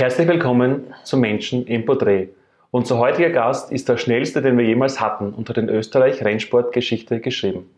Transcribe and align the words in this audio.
Herzlich 0.00 0.28
willkommen 0.28 0.94
zum 1.04 1.20
Menschen 1.20 1.66
im 1.66 1.84
Porträt. 1.84 2.30
Unser 2.70 2.96
heutiger 2.96 3.28
Gast 3.28 3.70
ist 3.70 3.86
der 3.86 3.98
schnellste, 3.98 4.40
den 4.40 4.56
wir 4.56 4.64
jemals 4.64 4.98
hatten, 4.98 5.34
unter 5.34 5.52
den 5.52 5.68
Österreich 5.68 6.24
Rennsportgeschichte 6.24 7.20
geschrieben. 7.20 7.68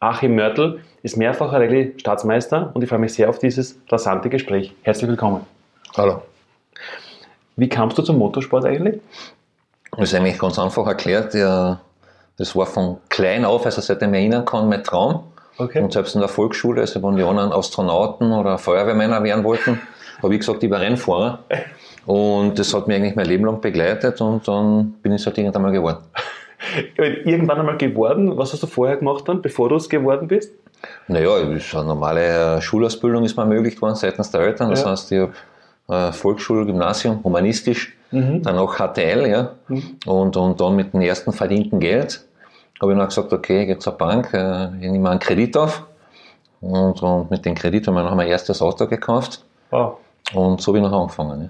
Achim 0.00 0.34
Mörtel 0.34 0.80
ist 1.04 1.16
mehrfacher 1.16 1.60
Rallye-Staatsmeister 1.60 2.72
und 2.74 2.82
ich 2.82 2.88
freue 2.88 2.98
mich 2.98 3.14
sehr 3.14 3.30
auf 3.30 3.38
dieses 3.38 3.78
rasante 3.88 4.28
Gespräch. 4.28 4.74
Herzlich 4.82 5.08
willkommen. 5.08 5.46
Hallo. 5.96 6.22
Wie 7.54 7.68
kamst 7.68 7.96
du 7.96 8.02
zum 8.02 8.18
Motorsport 8.18 8.64
eigentlich? 8.64 9.00
Das 9.92 10.12
ist 10.12 10.14
eigentlich 10.16 10.40
ganz 10.40 10.58
einfach 10.58 10.84
erklärt. 10.84 11.32
Das 11.32 12.56
war 12.56 12.66
von 12.66 12.96
klein 13.08 13.44
auf, 13.44 13.64
also 13.64 13.80
seit 13.80 14.02
ich 14.02 14.08
mich 14.08 14.18
erinnern 14.18 14.44
kann, 14.44 14.68
mein 14.68 14.82
Traum. 14.82 15.22
Okay. 15.58 15.80
Und 15.80 15.92
selbst 15.92 16.16
in 16.16 16.22
der 16.22 16.28
Volksschule, 16.28 16.80
also 16.80 17.00
wenn 17.04 17.14
die 17.14 17.22
anderen 17.22 17.52
Astronauten 17.52 18.32
oder 18.32 18.58
Feuerwehrmänner 18.58 19.22
werden 19.22 19.44
wollten, 19.44 19.80
habe 20.22 20.34
ich 20.34 20.40
gesagt, 20.40 20.62
ich 20.62 20.70
war 20.70 20.80
Rennfahrer. 20.80 21.40
Und 22.06 22.58
das 22.58 22.72
hat 22.74 22.88
mich 22.88 22.96
eigentlich 22.96 23.16
mein 23.16 23.26
Leben 23.26 23.44
lang 23.44 23.60
begleitet 23.60 24.20
und 24.20 24.46
dann 24.48 24.92
bin 25.02 25.12
ich 25.12 25.20
es 25.20 25.26
halt 25.26 25.36
irgendwann 25.38 25.62
mal 25.62 25.72
geworden. 25.72 25.98
Irgendwann 26.96 27.60
einmal 27.60 27.76
geworden. 27.76 28.36
Was 28.36 28.52
hast 28.52 28.62
du 28.64 28.66
vorher 28.66 28.96
gemacht 28.96 29.28
dann, 29.28 29.40
bevor 29.42 29.68
du 29.68 29.76
es 29.76 29.88
geworden 29.88 30.26
bist? 30.26 30.52
Naja, 31.06 31.34
eine 31.36 31.60
normale 31.84 32.60
Schulausbildung 32.60 33.24
ist 33.24 33.36
mir 33.36 33.42
ermöglicht 33.42 33.80
worden 33.80 33.94
seitens 33.94 34.30
der 34.32 34.40
Eltern. 34.40 34.70
Das 34.70 34.82
Ja. 34.82 34.90
heißt, 34.90 35.12
ich 35.12 35.18
habe 35.20 35.32
äh, 36.08 36.12
Volksschule, 36.12 36.66
Gymnasium, 36.66 37.22
humanistisch, 37.22 37.94
dann 38.10 38.58
auch 38.58 38.74
HTL, 38.76 39.28
ja. 39.28 39.52
Und, 40.06 40.36
und 40.36 40.60
dann 40.60 40.76
mit 40.76 40.92
dem 40.94 41.00
ersten 41.02 41.32
verdienten 41.32 41.78
Geld 41.78 42.24
habe 42.80 42.92
ich 42.92 42.98
dann 42.98 43.06
gesagt, 43.08 43.32
okay, 43.32 43.60
ich 43.62 43.66
gehe 43.66 43.78
zur 43.78 43.92
Bank, 43.94 44.32
äh, 44.32 44.66
ich 44.80 44.90
nehme 44.90 45.10
einen 45.10 45.20
Kredit 45.20 45.56
auf. 45.56 45.84
Und, 46.60 47.02
und 47.02 47.30
mit 47.30 47.44
dem 47.44 47.54
Kredit 47.54 47.86
haben 47.86 47.94
wir 47.94 48.02
noch 48.02 48.14
mein 48.14 48.28
erstes 48.28 48.60
Auto 48.62 48.86
gekauft. 48.86 49.44
Wow. 49.70 49.98
Und 50.34 50.60
so 50.60 50.72
habe 50.72 50.78
ich 50.78 50.84
noch 50.90 51.00
angefangen. 51.00 51.42
Ja. 51.44 51.48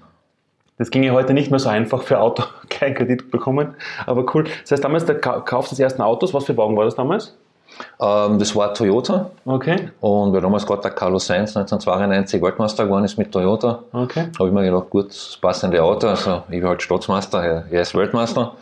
Das 0.78 0.91
ging 0.91 1.02
ja 1.02 1.12
heute 1.12 1.34
nicht 1.34 1.50
mehr 1.50 1.59
so 1.59 1.69
einfach 1.69 2.02
für 2.02 2.20
Auto, 2.20 2.45
keinen 2.69 2.95
Kredit 2.95 3.30
bekommen. 3.30 3.74
Aber 4.06 4.25
cool. 4.34 4.44
Das 4.62 4.70
heißt, 4.72 4.84
damals 4.84 5.05
der 5.06 5.20
Ka- 5.20 5.41
Kauf 5.41 5.69
des 5.69 5.78
ersten 5.80 6.02
Autos, 6.02 6.33
was 6.34 6.44
für 6.44 6.56
Wagen 6.56 6.77
war 6.77 6.84
das 6.84 6.94
damals? 6.94 7.36
Ähm, 8.00 8.39
das 8.39 8.56
war 8.56 8.72
Toyota. 8.72 9.30
Okay. 9.44 9.91
Und 10.00 10.33
weil 10.33 10.41
damals 10.41 10.64
gerade 10.67 10.83
der 10.83 10.91
Carlos 10.92 11.27
Sainz 11.27 11.56
1992 11.56 12.41
Weltmeister 12.41 12.84
geworden 12.86 13.05
ist 13.05 13.19
mit 13.19 13.30
Toyota, 13.30 13.80
Okay. 13.92 14.28
habe 14.39 14.48
ich 14.48 14.55
mir 14.55 14.62
gedacht, 14.64 14.89
gut, 14.91 15.08
das 15.11 15.36
passende 15.41 15.83
Auto, 15.83 16.06
also 16.08 16.42
ich 16.48 16.61
bin 16.61 16.67
halt 16.69 16.83
Staatsmeister, 16.83 17.64
er, 17.70 17.80
ist 17.83 17.95
Weltmeister. 17.95 18.55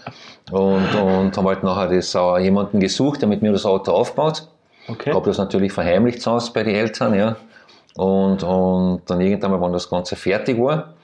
Und, 0.51 0.95
und 0.95 1.37
habe 1.37 1.49
halt 1.49 1.63
nachher 1.63 1.89
das, 1.89 2.15
äh, 2.15 2.39
jemanden 2.39 2.81
gesucht, 2.81 3.21
der 3.23 3.29
mit 3.29 3.43
mir 3.43 3.53
das 3.53 3.65
Auto 3.65 3.93
aufbaut. 3.93 4.49
Okay. 4.89 5.13
Habe 5.13 5.27
das 5.29 5.39
natürlich 5.39 5.73
verheimlicht 5.73 6.21
zu 6.23 6.31
Hause 6.33 6.51
bei 6.53 6.63
den 6.63 6.75
Eltern, 6.75 7.15
ja. 7.15 7.37
Und, 7.97 8.43
und 8.43 9.03
dann 9.07 9.21
irgendwann 9.21 9.53
mal, 9.53 9.61
wenn 9.61 9.73
das 9.73 9.89
Ganze 9.89 10.17
fertig 10.17 10.59
war, 10.59 10.95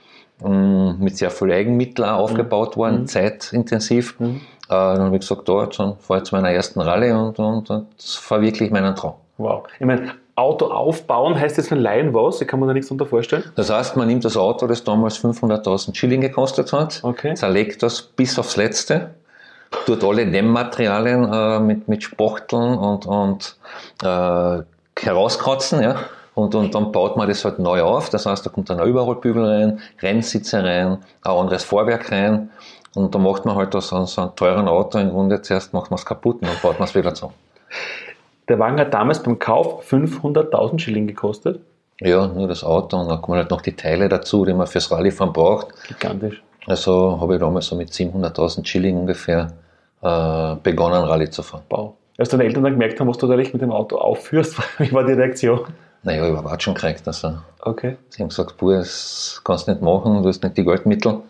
ähm, 0.45 0.99
mit 0.99 1.17
sehr 1.17 1.31
viel 1.31 1.53
Eigenmittel 1.53 2.05
auch 2.05 2.19
aufgebaut 2.19 2.77
worden, 2.77 3.07
zeitintensiv, 3.07 4.17
äh, 4.21 4.35
dann 4.69 5.01
habe 5.01 5.17
ich 5.17 5.21
gesagt, 5.21 5.49
da, 5.49 5.65
jetzt 5.65 5.79
dann 5.79 5.97
fahre 5.99 6.21
ich 6.21 6.25
zu 6.25 6.35
meiner 6.35 6.51
ersten 6.51 6.81
Rallye 6.81 7.13
und, 7.13 7.39
und, 7.39 7.71
und 7.71 7.87
verwirkliche 7.99 8.67
ich 8.67 8.71
meinen 8.71 8.95
Traum. 8.95 9.15
Wow. 9.39 9.65
Ich 9.79 9.87
meine, 9.87 10.13
Auto 10.35 10.67
aufbauen 10.67 11.39
heißt 11.39 11.59
jetzt 11.59 11.69
für 11.69 11.75
einen 11.75 11.85
Laien 11.85 12.15
was? 12.15 12.41
Ich 12.41 12.49
kann 12.49 12.59
mir 12.61 12.67
da 12.67 12.73
nichts 12.73 12.89
darunter 12.89 13.07
vorstellen. 13.07 13.45
Das 13.55 13.71
heißt, 13.71 13.97
man 13.97 14.09
nimmt 14.09 14.25
das 14.25 14.37
Auto, 14.37 14.67
das 14.67 14.83
damals 14.83 15.23
500.000 15.23 15.95
Schilling 15.95 16.21
gekostet 16.23 16.73
hat, 16.73 17.01
Okay. 17.03 17.35
zerlegt 17.35 17.83
das 17.83 18.01
bis 18.03 18.39
aufs 18.39 18.57
Letzte, 18.57 19.11
tut 19.85 20.03
alle 20.03 20.27
Dämmmaterialien 20.27 21.31
äh, 21.33 21.61
mit, 21.61 21.89
mit 21.89 22.03
Spachteln 22.03 22.79
und, 22.79 23.05
und 23.07 23.57
äh, 24.03 24.63
herauskratzen, 24.99 25.83
ja. 25.83 25.97
Und, 26.35 26.55
und 26.55 26.75
dann 26.75 26.93
baut 26.93 27.17
man 27.17 27.29
das 27.29 27.45
halt 27.45 27.59
neu 27.59 27.83
auf. 27.83 28.09
Das 28.09 28.27
heißt, 28.27 28.45
da 28.45 28.51
kommt 28.51 28.71
ein 28.71 28.81
Überrollbügel 28.81 29.45
rein, 29.45 29.81
Rennsitze 30.01 30.65
rein, 30.65 30.99
ein 31.23 31.31
anderes 31.31 31.65
Vorwerk 31.65 32.11
rein. 32.11 32.51
Und 32.95 33.15
dann 33.15 33.23
macht 33.23 33.45
man 33.45 33.57
halt 33.57 33.73
so, 33.73 33.81
so 33.81 34.21
einem 34.21 34.37
teuren 34.37 34.69
Auto 34.69 34.99
im 34.99 35.11
Grunde 35.11 35.41
zuerst 35.43 35.73
macht 35.73 35.91
man 35.91 35.99
es 35.99 36.07
kaputt 36.07 36.43
und 36.43 36.49
dann 36.49 36.57
baut 36.63 36.79
man 36.79 36.89
es 36.89 36.95
wieder 36.95 37.15
zu. 37.15 37.33
Der 38.49 38.59
Wagen 38.59 38.79
hat 38.79 38.93
damals 38.93 39.23
beim 39.23 39.39
Kauf 39.39 39.91
500.000 39.91 40.79
Schilling 40.79 41.07
gekostet. 41.07 41.61
Ja, 42.01 42.27
nur 42.27 42.49
das 42.49 42.65
Auto 42.65 42.99
und 42.99 43.09
dann 43.09 43.23
kommen 43.23 43.39
halt 43.39 43.51
noch 43.51 43.61
die 43.61 43.77
Teile 43.77 44.09
dazu, 44.09 44.45
die 44.45 44.53
man 44.53 44.67
fürs 44.67 44.91
Rallyefahren 44.91 45.33
braucht. 45.33 45.69
Gigantisch. 45.87 46.43
Also 46.67 47.21
habe 47.21 47.35
ich 47.35 47.41
damals 47.41 47.67
so 47.67 47.77
mit 47.77 47.91
700.000 47.91 48.67
Schilling 48.67 48.99
ungefähr 48.99 49.53
äh, 50.03 50.57
begonnen, 50.63 51.05
Rallye 51.05 51.31
zu 51.31 51.43
fahren. 51.43 51.63
Wow. 51.71 51.95
Als 52.19 52.29
deine 52.29 52.45
Eltern 52.45 52.65
dann 52.65 52.73
gemerkt 52.73 53.01
haben, 53.01 53.09
was 53.09 53.19
du 53.19 53.27
da 53.27 53.37
echt 53.39 53.53
mit 53.53 53.63
dem 53.63 53.73
Auto 53.73 53.97
aufführst, 53.97 54.59
wie 54.79 54.93
war 54.93 55.05
die 55.05 55.13
Reaktion? 55.13 55.61
Naja, 56.03 56.27
ich 56.55 56.63
schon 56.63 56.75
gekriegt. 56.75 57.07
Also, 57.07 57.39
Okay. 57.61 57.97
sie 58.09 58.23
haben 58.23 58.29
gesagt, 58.29 58.57
Buh, 58.57 58.73
das 58.73 59.41
kannst 59.45 59.69
du 59.69 59.73
nicht 59.73 59.83
machen, 59.83 60.23
du 60.23 60.29
hast 60.29 60.43
nicht 60.43 60.57
die 60.57 60.65
Geldmittel. 60.65 61.21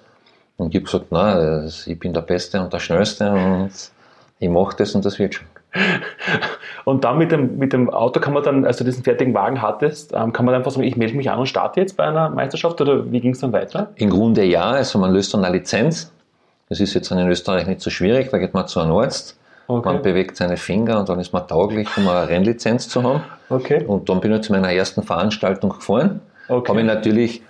Und 0.57 0.69
ich 0.69 0.77
habe 0.77 0.85
gesagt, 0.85 1.13
nein, 1.13 1.71
ich 1.87 1.99
bin 1.99 2.15
der 2.15 2.23
Beste 2.23 2.61
und 2.61 2.73
der 2.73 2.79
Schnellste 2.79 3.31
und 3.31 3.71
ich 4.39 4.49
mache 4.49 4.77
das 4.77 4.95
und 4.95 5.05
das 5.05 5.19
wird 5.19 5.35
schon. 5.35 5.47
Und 6.85 7.05
dann 7.05 7.17
mit 7.17 7.31
dem, 7.33 7.59
mit 7.59 7.73
dem 7.73 7.89
Auto 7.89 8.21
kann 8.21 8.35
man 8.35 8.43
dann, 8.43 8.67
als 8.67 8.77
du 8.77 8.85
diesen 8.85 9.05
fertigen 9.05 9.33
Wagen 9.35 9.63
hattest, 9.63 10.13
ähm, 10.13 10.33
kann 10.33 10.45
man 10.45 10.55
einfach 10.55 10.71
sagen, 10.71 10.85
ich 10.85 10.97
melde 10.97 11.17
mich 11.17 11.31
an 11.31 11.39
und 11.39 11.47
starte 11.47 11.81
jetzt 11.81 11.97
bei 11.97 12.05
einer 12.05 12.29
Meisterschaft 12.29 12.81
oder 12.81 13.11
wie 13.11 13.21
ging 13.21 13.33
es 13.33 13.39
dann 13.39 13.53
weiter? 13.53 13.91
Im 13.95 14.11
Grunde 14.11 14.45
ja, 14.45 14.73
also 14.73 14.99
man 14.99 15.13
löst 15.13 15.33
dann 15.33 15.45
eine 15.45 15.57
Lizenz. 15.57 16.13
Das 16.69 16.81
ist 16.81 16.93
jetzt 16.95 17.11
in 17.11 17.19
Österreich 17.29 17.67
nicht 17.67 17.81
so 17.81 17.89
schwierig, 17.89 18.31
da 18.31 18.39
geht 18.39 18.53
man 18.53 18.67
zu 18.67 18.81
einem 18.81 18.93
Arzt, 18.93 19.39
Okay. 19.67 19.93
man 19.93 20.03
bewegt 20.03 20.37
seine 20.37 20.57
Finger 20.57 20.99
und 20.99 21.09
dann 21.09 21.19
ist 21.19 21.33
man 21.33 21.47
tauglich, 21.47 21.89
um 21.97 22.09
eine 22.09 22.29
Rennlizenz 22.29 22.89
zu 22.89 23.03
haben. 23.03 23.23
Okay. 23.49 23.85
Und 23.85 24.09
dann 24.09 24.21
bin 24.21 24.33
ich 24.33 24.43
zu 24.43 24.53
meiner 24.53 24.73
ersten 24.73 25.03
Veranstaltung 25.03 25.71
gefahren. 25.71 26.21
Okay. 26.49 26.69
Habe 26.69 26.81
ich 26.81 26.87
natürlich, 26.87 27.43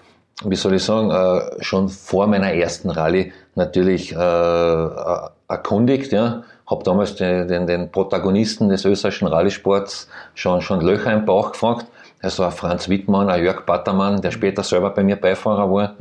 wie 0.44 0.56
soll 0.56 0.74
ich 0.74 0.84
sagen, 0.84 1.10
äh, 1.10 1.62
schon 1.62 1.88
vor 1.88 2.26
meiner 2.26 2.52
ersten 2.52 2.90
Rallye 2.90 3.32
natürlich 3.54 4.12
äh, 4.12 4.16
äh, 4.16 5.28
erkundigt. 5.48 6.12
Ja. 6.12 6.42
Habe 6.66 6.84
damals 6.84 7.16
den, 7.16 7.48
den, 7.48 7.66
den 7.66 7.90
Protagonisten 7.90 8.68
des 8.68 8.84
österreichischen 8.84 9.28
Rallyesports 9.28 10.08
schon, 10.34 10.60
schon 10.60 10.80
Löcher 10.80 11.12
im 11.12 11.24
Bauch 11.24 11.52
gefragt. 11.52 11.86
Das 12.22 12.38
war 12.38 12.52
Franz 12.52 12.88
Wittmann, 12.88 13.28
ein 13.28 13.42
Jörg 13.42 13.66
Battermann, 13.66 14.22
der 14.22 14.30
später 14.30 14.62
selber 14.62 14.90
bei 14.90 15.02
mir 15.02 15.16
Beifahrer 15.16 15.70
war. 15.70 15.94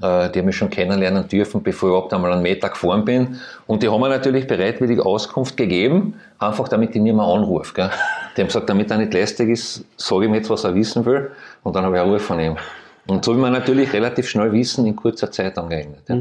Äh, 0.00 0.30
die 0.30 0.38
haben 0.40 0.46
mich 0.46 0.56
schon 0.56 0.70
kennenlernen 0.70 1.28
dürfen, 1.28 1.62
bevor 1.62 1.88
ich 1.88 1.92
überhaupt 1.92 2.12
einmal 2.12 2.32
einen 2.32 2.42
Meter 2.42 2.68
gefahren 2.68 3.04
bin. 3.04 3.36
Und 3.66 3.82
die 3.82 3.88
haben 3.88 4.00
mir 4.00 4.08
natürlich 4.08 4.46
bereitwillig 4.46 5.00
Auskunft 5.00 5.56
gegeben, 5.56 6.14
einfach 6.38 6.68
damit 6.68 6.96
ich 6.96 7.02
niemand 7.02 7.30
anrufe. 7.30 7.74
Gell. 7.74 7.90
Die 8.36 8.40
haben 8.40 8.48
gesagt, 8.48 8.68
damit 8.68 8.90
er 8.90 8.98
nicht 8.98 9.12
lästig 9.12 9.50
ist, 9.50 9.84
sage 9.96 10.24
ich 10.24 10.30
ihm 10.30 10.34
jetzt, 10.34 10.50
was 10.50 10.64
er 10.64 10.74
wissen 10.74 11.04
will. 11.04 11.30
Und 11.62 11.76
dann 11.76 11.84
habe 11.84 11.96
ich 11.96 12.02
eine 12.02 12.10
Ruhe 12.10 12.18
von 12.18 12.40
ihm. 12.40 12.56
Und 13.06 13.24
so 13.24 13.32
will 13.32 13.40
man 13.40 13.52
natürlich 13.52 13.92
relativ 13.92 14.28
schnell 14.28 14.52
Wissen 14.52 14.86
in 14.86 14.96
kurzer 14.96 15.30
Zeit 15.30 15.58
angeeignet. 15.58 16.02
Ja. 16.08 16.16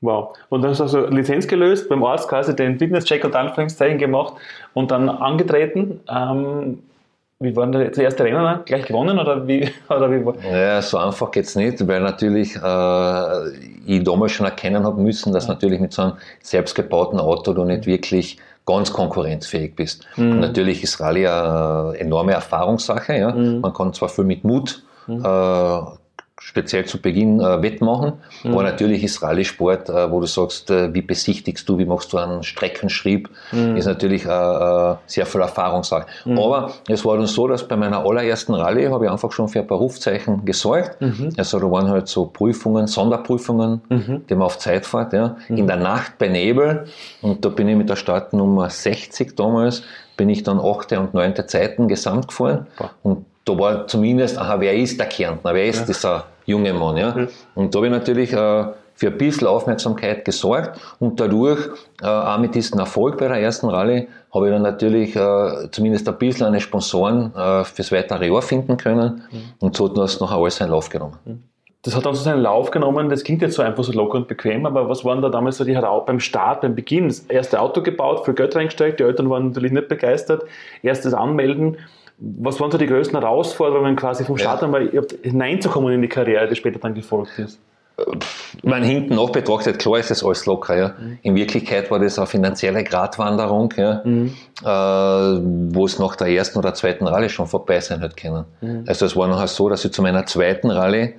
Wow. 0.00 0.34
Und 0.48 0.62
dann 0.62 0.70
hast 0.70 0.78
du 0.78 0.84
also 0.84 1.06
Lizenz 1.08 1.46
gelöst, 1.46 1.88
beim 1.88 2.02
Arzt 2.02 2.28
quasi 2.28 2.56
den 2.56 2.78
Fitnesscheck 2.78 3.22
und 3.24 3.36
Anführungszeichen 3.36 3.98
gemacht 3.98 4.34
und 4.72 4.90
dann 4.90 5.10
angetreten. 5.10 6.00
Ähm, 6.08 6.78
wie 7.42 7.56
war 7.56 7.66
denn 7.66 7.88
das 7.88 7.96
erste 7.96 8.24
Rennen? 8.24 8.44
dann? 8.44 8.64
Gleich 8.66 8.84
gewonnen 8.84 9.18
oder 9.18 9.46
wie? 9.48 9.70
Oder 9.88 10.10
wie 10.10 10.24
war? 10.24 10.34
Ja, 10.44 10.82
so 10.82 10.98
einfach 10.98 11.30
geht's 11.30 11.56
nicht, 11.56 11.86
weil 11.88 12.00
natürlich 12.02 12.54
äh, 12.54 13.48
ich 13.86 14.04
damals 14.04 14.32
schon 14.32 14.44
erkennen 14.44 14.84
habe 14.84 15.00
müssen, 15.00 15.32
dass 15.32 15.48
natürlich 15.48 15.80
mit 15.80 15.92
so 15.92 16.02
einem 16.02 16.12
selbstgebauten 16.42 17.18
Auto 17.18 17.54
du 17.54 17.64
nicht 17.64 17.86
wirklich 17.86 18.36
ganz 18.66 18.92
konkurrenzfähig 18.92 19.74
bist. 19.74 20.06
Und 20.18 20.40
natürlich 20.40 20.82
ist 20.82 21.00
Rallye 21.00 21.26
eine 21.28 21.98
enorme 21.98 22.32
Erfahrungssache. 22.32 23.16
Ja? 23.16 23.32
Man 23.32 23.72
kann 23.72 23.94
zwar 23.94 24.10
viel 24.10 24.24
mit 24.24 24.44
Mut 24.44 24.82
äh, 25.08 25.80
speziell 26.40 26.86
zu 26.86 27.00
Beginn 27.00 27.38
äh, 27.38 27.62
wettmachen. 27.62 28.14
Aber 28.44 28.62
natürlich 28.62 29.04
ist 29.04 29.22
Rallye-Sport, 29.22 29.90
äh, 29.90 30.10
wo 30.10 30.20
du 30.20 30.26
sagst, 30.26 30.70
äh, 30.70 30.92
wie 30.94 31.02
besichtigst 31.02 31.68
du, 31.68 31.78
wie 31.78 31.84
machst 31.84 32.12
du 32.12 32.18
einen 32.18 32.42
Streckenschrieb, 32.42 33.28
ist 33.76 33.84
natürlich 33.84 34.24
äh, 34.24 34.28
äh, 34.28 34.96
sehr 35.06 35.26
viel 35.26 35.42
Erfahrungssache. 35.42 36.06
Aber 36.24 36.72
es 36.88 37.04
war 37.04 37.16
dann 37.18 37.26
so, 37.26 37.46
dass 37.46 37.68
bei 37.68 37.76
meiner 37.76 37.98
allerersten 38.04 38.54
Rallye 38.54 38.88
habe 38.88 39.04
ich 39.04 39.10
einfach 39.10 39.30
schon 39.32 39.48
für 39.48 39.60
ein 39.60 39.66
paar 39.66 39.78
Rufzeichen 39.78 40.44
gesorgt. 40.44 40.96
Also 41.36 41.60
da 41.60 41.70
waren 41.70 41.88
halt 41.88 42.08
so 42.08 42.26
Prüfungen, 42.26 42.86
Sonderprüfungen, 42.86 43.82
die 44.28 44.34
man 44.34 44.42
auf 44.42 44.58
Zeit 44.58 44.86
fährt, 44.86 45.12
ja. 45.12 45.36
in 45.48 45.66
der 45.66 45.76
Nacht 45.76 46.18
bei 46.18 46.28
Nebel. 46.28 46.86
Und 47.20 47.44
da 47.44 47.50
bin 47.50 47.68
ich 47.68 47.76
mit 47.76 47.88
der 47.90 47.96
Startnummer 47.96 48.70
60 48.70 49.36
damals, 49.36 49.82
bin 50.20 50.28
ich 50.28 50.42
dann 50.42 50.60
8. 50.60 50.92
und 50.98 51.14
9. 51.14 51.48
Zeiten 51.48 51.88
gesamt 51.88 52.28
gefahren. 52.28 52.66
Boah. 52.76 52.90
Und 53.02 53.24
da 53.46 53.58
war 53.58 53.86
zumindest, 53.86 54.36
aha, 54.36 54.60
wer 54.60 54.74
ist 54.74 55.00
der 55.00 55.06
Kärntner, 55.06 55.54
wer 55.54 55.64
ist 55.64 55.88
dieser 55.88 56.24
junge 56.44 56.74
Mann, 56.74 56.98
ja. 56.98 57.16
Und 57.54 57.74
da 57.74 57.78
habe 57.78 57.86
ich 57.86 57.92
natürlich 57.92 58.30
äh, 58.34 58.64
für 58.96 59.06
ein 59.06 59.16
bisschen 59.16 59.46
Aufmerksamkeit 59.46 60.26
gesorgt 60.26 60.78
und 60.98 61.18
dadurch, 61.18 61.70
äh, 62.02 62.06
auch 62.06 62.36
mit 62.36 62.54
diesem 62.54 62.78
Erfolg 62.78 63.16
bei 63.16 63.28
der 63.28 63.38
ersten 63.38 63.70
Rallye, 63.70 64.08
habe 64.34 64.48
ich 64.48 64.52
dann 64.52 64.60
natürlich 64.60 65.16
äh, 65.16 65.70
zumindest 65.70 66.06
ein 66.06 66.18
bisschen 66.18 66.48
eine 66.48 66.60
Sponsoren 66.60 67.34
äh, 67.34 67.64
fürs 67.64 67.90
weitere 67.90 68.28
Jahr 68.28 68.42
finden 68.42 68.76
können 68.76 69.22
und 69.58 69.74
so 69.74 69.88
hat 69.88 69.96
das 69.96 70.20
nachher 70.20 70.36
alles 70.36 70.56
seinen 70.56 70.72
Lauf 70.72 70.90
genommen. 70.90 71.16
Das 71.82 71.96
hat 71.96 72.04
dann 72.04 72.14
so 72.14 72.22
seinen 72.22 72.42
Lauf 72.42 72.70
genommen, 72.70 73.08
das 73.08 73.24
klingt 73.24 73.40
jetzt 73.40 73.54
so 73.54 73.62
einfach 73.62 73.84
so 73.84 73.92
locker 73.92 74.18
und 74.18 74.28
bequem, 74.28 74.66
aber 74.66 74.90
was 74.90 75.02
waren 75.04 75.22
da 75.22 75.30
damals 75.30 75.56
so 75.56 75.64
die 75.64 75.74
Heraus 75.74 76.04
beim 76.04 76.20
Start, 76.20 76.60
beim 76.60 76.74
Beginn? 76.74 77.08
Das 77.08 77.20
erste 77.20 77.58
Auto 77.58 77.82
gebaut, 77.82 78.26
viel 78.26 78.34
Geld 78.34 78.54
reingesteckt, 78.54 79.00
die 79.00 79.04
Eltern 79.04 79.30
waren 79.30 79.48
natürlich 79.48 79.72
nicht 79.72 79.88
begeistert, 79.88 80.44
erstes 80.82 81.14
Anmelden. 81.14 81.78
Was 82.18 82.60
waren 82.60 82.70
so 82.70 82.76
die 82.76 82.86
größten 82.86 83.18
Herausforderungen 83.18 83.96
quasi 83.96 84.24
vom 84.24 84.36
Start 84.36 84.60
Ja. 84.60 84.66
einmal 84.66 84.90
hineinzukommen 85.22 85.94
in 85.94 86.02
die 86.02 86.08
Karriere, 86.08 86.48
die 86.48 86.56
später 86.56 86.78
dann 86.78 86.92
gefolgt 86.92 87.38
ist? 87.38 87.58
man 88.62 88.82
hinten 88.82 89.14
noch 89.14 89.30
betrachtet, 89.30 89.78
klar 89.78 89.98
ist 89.98 90.10
das 90.10 90.24
alles 90.24 90.46
locker. 90.46 90.76
Ja. 90.76 90.88
Mhm. 90.88 91.18
In 91.22 91.34
Wirklichkeit 91.34 91.90
war 91.90 91.98
das 91.98 92.18
eine 92.18 92.26
finanzielle 92.26 92.84
Gratwanderung, 92.84 93.72
ja, 93.76 94.02
mhm. 94.04 94.34
äh, 94.62 94.64
wo 94.64 95.84
es 95.84 95.98
nach 95.98 96.16
der 96.16 96.28
ersten 96.28 96.58
oder 96.58 96.74
zweiten 96.74 97.06
Rallye 97.06 97.28
schon 97.28 97.46
vorbei 97.46 97.80
sein 97.80 98.00
hätte 98.00 98.16
können. 98.16 98.44
Mhm. 98.60 98.84
Also 98.86 99.06
es 99.06 99.16
war 99.16 99.28
nachher 99.28 99.48
so, 99.48 99.68
dass 99.68 99.84
ich 99.84 99.92
zu 99.92 100.02
meiner 100.02 100.26
zweiten 100.26 100.70
Rallye 100.70 101.14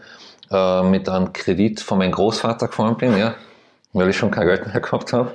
äh, 0.52 0.84
mit 0.84 1.08
einem 1.10 1.34
Kredit 1.34 1.80
von 1.80 1.98
meinem 1.98 2.12
Großvater 2.12 2.68
gefahren 2.68 2.98
bin, 2.98 3.18
ja, 3.18 3.36
weil 3.94 4.10
ich 4.10 4.18
schon 4.18 4.32
kein 4.32 4.48
Geld 4.48 4.68
mehr 4.68 4.80
gehabt 4.80 5.14
habe. 5.14 5.32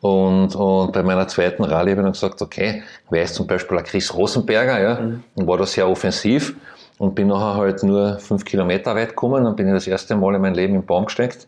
Und, 0.00 0.54
und 0.54 0.92
bei 0.92 1.02
meiner 1.02 1.28
zweiten 1.28 1.62
Rallye 1.62 1.90
habe 1.90 2.00
ich 2.00 2.04
dann 2.04 2.12
gesagt, 2.12 2.40
okay, 2.40 2.82
wer 3.10 3.22
ist 3.22 3.34
zum 3.34 3.46
Beispiel 3.46 3.78
ein 3.78 3.84
Chris 3.84 4.14
Rosenberger, 4.14 4.80
ja, 4.80 5.00
mhm. 5.00 5.24
und 5.34 5.46
war 5.46 5.58
da 5.58 5.66
sehr 5.66 5.88
offensiv 5.88 6.54
und 6.98 7.14
bin 7.14 7.28
nachher 7.28 7.56
halt 7.56 7.82
nur 7.82 8.18
fünf 8.18 8.44
Kilometer 8.44 8.94
weit 8.94 9.10
gekommen 9.10 9.46
und 9.46 9.56
bin 9.56 9.66
ich 9.66 9.74
das 9.74 9.86
erste 9.86 10.16
Mal 10.16 10.34
in 10.34 10.42
mein 10.42 10.54
Leben 10.54 10.74
im 10.74 10.84
Baum 10.84 11.06
gesteckt. 11.06 11.46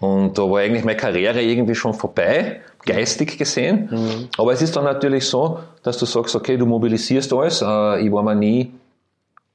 Und 0.00 0.38
da 0.38 0.42
war 0.42 0.60
eigentlich 0.60 0.84
meine 0.84 0.96
Karriere 0.96 1.42
irgendwie 1.42 1.74
schon 1.74 1.94
vorbei, 1.94 2.60
geistig 2.86 3.36
gesehen. 3.36 3.88
Mhm. 3.90 4.28
Aber 4.38 4.52
es 4.52 4.62
ist 4.62 4.76
dann 4.76 4.84
natürlich 4.84 5.26
so, 5.26 5.58
dass 5.82 5.98
du 5.98 6.06
sagst, 6.06 6.36
okay, 6.36 6.56
du 6.56 6.66
mobilisierst 6.66 7.32
alles. 7.32 7.62
Äh, 7.62 8.06
ich 8.06 8.12
war 8.12 8.22
mir 8.22 8.36
nie, 8.36 8.72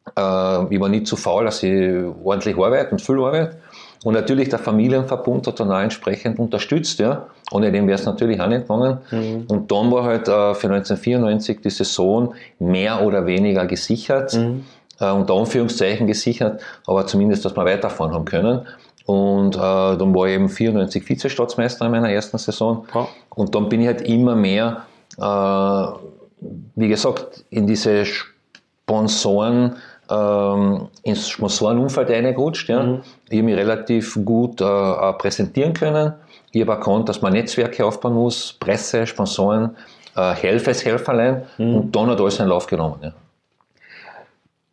ich 0.06 0.80
war 0.80 0.90
nie 0.90 1.04
zu 1.04 1.16
faul, 1.16 1.46
dass 1.46 1.64
ich 1.64 2.04
ordentlich 2.24 2.58
arbeite 2.58 2.92
und 2.92 3.02
viel 3.02 3.20
arbeite. 3.20 3.58
Und 4.04 4.16
natürlich 4.16 4.50
der 4.50 4.60
Familienverbund 4.60 5.48
hat 5.48 5.62
dann 5.62 5.72
auch 5.72 5.80
entsprechend 5.80 6.38
unterstützt, 6.40 7.00
ja. 7.00 7.28
Ohne 7.52 7.72
dem 7.72 7.88
wäre 7.88 7.98
es 7.98 8.06
natürlich 8.06 8.42
auch 8.42 8.48
nicht 8.48 8.64
gegangen. 8.64 8.98
Mhm. 9.12 9.46
Und 9.48 9.72
dann 9.72 9.92
war 9.92 10.04
halt 10.04 10.28
äh, 10.28 10.54
für 10.56 10.68
1994 10.68 11.62
die 11.62 11.70
Saison 11.70 12.34
mehr 12.60 13.02
oder 13.02 13.26
weniger 13.26 13.66
gesichert. 13.66 14.34
Mhm 14.34 14.66
äh, 15.00 15.12
unter 15.12 15.34
Anführungszeichen 15.36 16.08
gesichert, 16.08 16.62
aber 16.88 17.06
zumindest, 17.06 17.46
dass 17.46 17.56
wir 17.56 17.66
weiterfahren 17.66 18.14
haben 18.14 18.26
können. 18.26 18.62
Und 19.06 19.56
äh, 19.56 19.60
dann 19.60 20.16
war 20.16 20.28
ich 20.28 20.36
eben 20.36 20.50
94 20.50 21.08
Vizestaatsmeister 21.08 21.86
in 21.86 21.92
meiner 21.92 22.10
ersten 22.10 22.38
Saison. 22.38 22.86
Ja. 22.94 23.08
Und 23.30 23.54
dann 23.54 23.70
bin 23.70 23.82
ich 23.82 23.88
halt 23.88 24.02
immer 24.02 24.36
mehr, 24.36 24.86
äh, 25.18 26.44
wie 26.76 26.88
gesagt, 26.88 27.44
in 27.50 27.68
diese 27.68 28.06
Sponsoren, 28.06 29.76
ähm, 30.10 30.88
ins 31.04 31.30
Sponsorenumfeld 31.30 32.10
reingerutscht. 32.10 32.70
Ja. 32.70 32.84
Mhm. 32.84 33.02
Ich 33.30 33.38
habe 33.38 33.44
mich 33.44 33.56
relativ 33.56 34.18
gut 34.24 34.62
äh, 34.62 35.14
präsentieren 35.14 35.74
können. 35.74 36.14
Ich 36.52 36.62
habe 36.62 36.74
erkannt, 36.74 37.10
dass 37.10 37.22
man 37.22 37.34
Netzwerke 37.34 37.86
aufbauen 37.86 38.14
muss, 38.14 38.54
Presse, 38.54 39.08
Sponsoren, 39.08 39.76
äh, 40.16 40.34
Helfeshelferlein. 40.34 41.44
Mhm. 41.58 41.76
Und 41.76 41.96
dann 41.96 42.10
hat 42.10 42.22
alles 42.22 42.40
einen 42.40 42.50
Lauf 42.50 42.68
genommen. 42.68 42.98
Ja. 43.02 43.14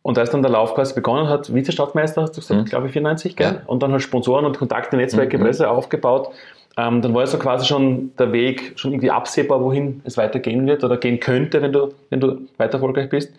Und 0.03 0.17
als 0.17 0.31
dann 0.31 0.41
der 0.41 0.51
Lauf 0.51 0.73
quasi 0.73 0.93
begonnen 0.93 1.27
hat, 1.27 1.53
Vizestadtmeister, 1.53 2.23
hast 2.23 2.35
du 2.35 2.41
gesagt, 2.41 2.61
mhm. 2.61 2.65
glaube 2.65 2.87
ich, 2.87 2.93
94, 2.93 3.35
gell? 3.35 3.53
Ja. 3.53 3.61
Und 3.67 3.83
dann 3.83 3.91
halt 3.91 4.01
Sponsoren 4.01 4.45
und 4.45 4.57
Kontakte, 4.57 4.97
Netzwerke, 4.97 5.37
mhm. 5.37 5.43
Presse 5.43 5.69
aufgebaut. 5.69 6.29
Ähm, 6.77 7.01
dann 7.01 7.13
war 7.13 7.27
so 7.27 7.37
quasi 7.37 7.65
schon 7.65 8.15
der 8.17 8.31
Weg 8.31 8.73
schon 8.77 8.93
irgendwie 8.93 9.11
absehbar, 9.11 9.61
wohin 9.61 10.01
es 10.05 10.17
weitergehen 10.17 10.65
wird 10.65 10.83
oder 10.83 10.97
gehen 10.97 11.19
könnte, 11.19 11.61
wenn 11.61 11.73
du, 11.73 11.93
wenn 12.09 12.19
du 12.19 12.47
weiter 12.57 12.73
erfolgreich 12.73 13.09
bist. 13.09 13.31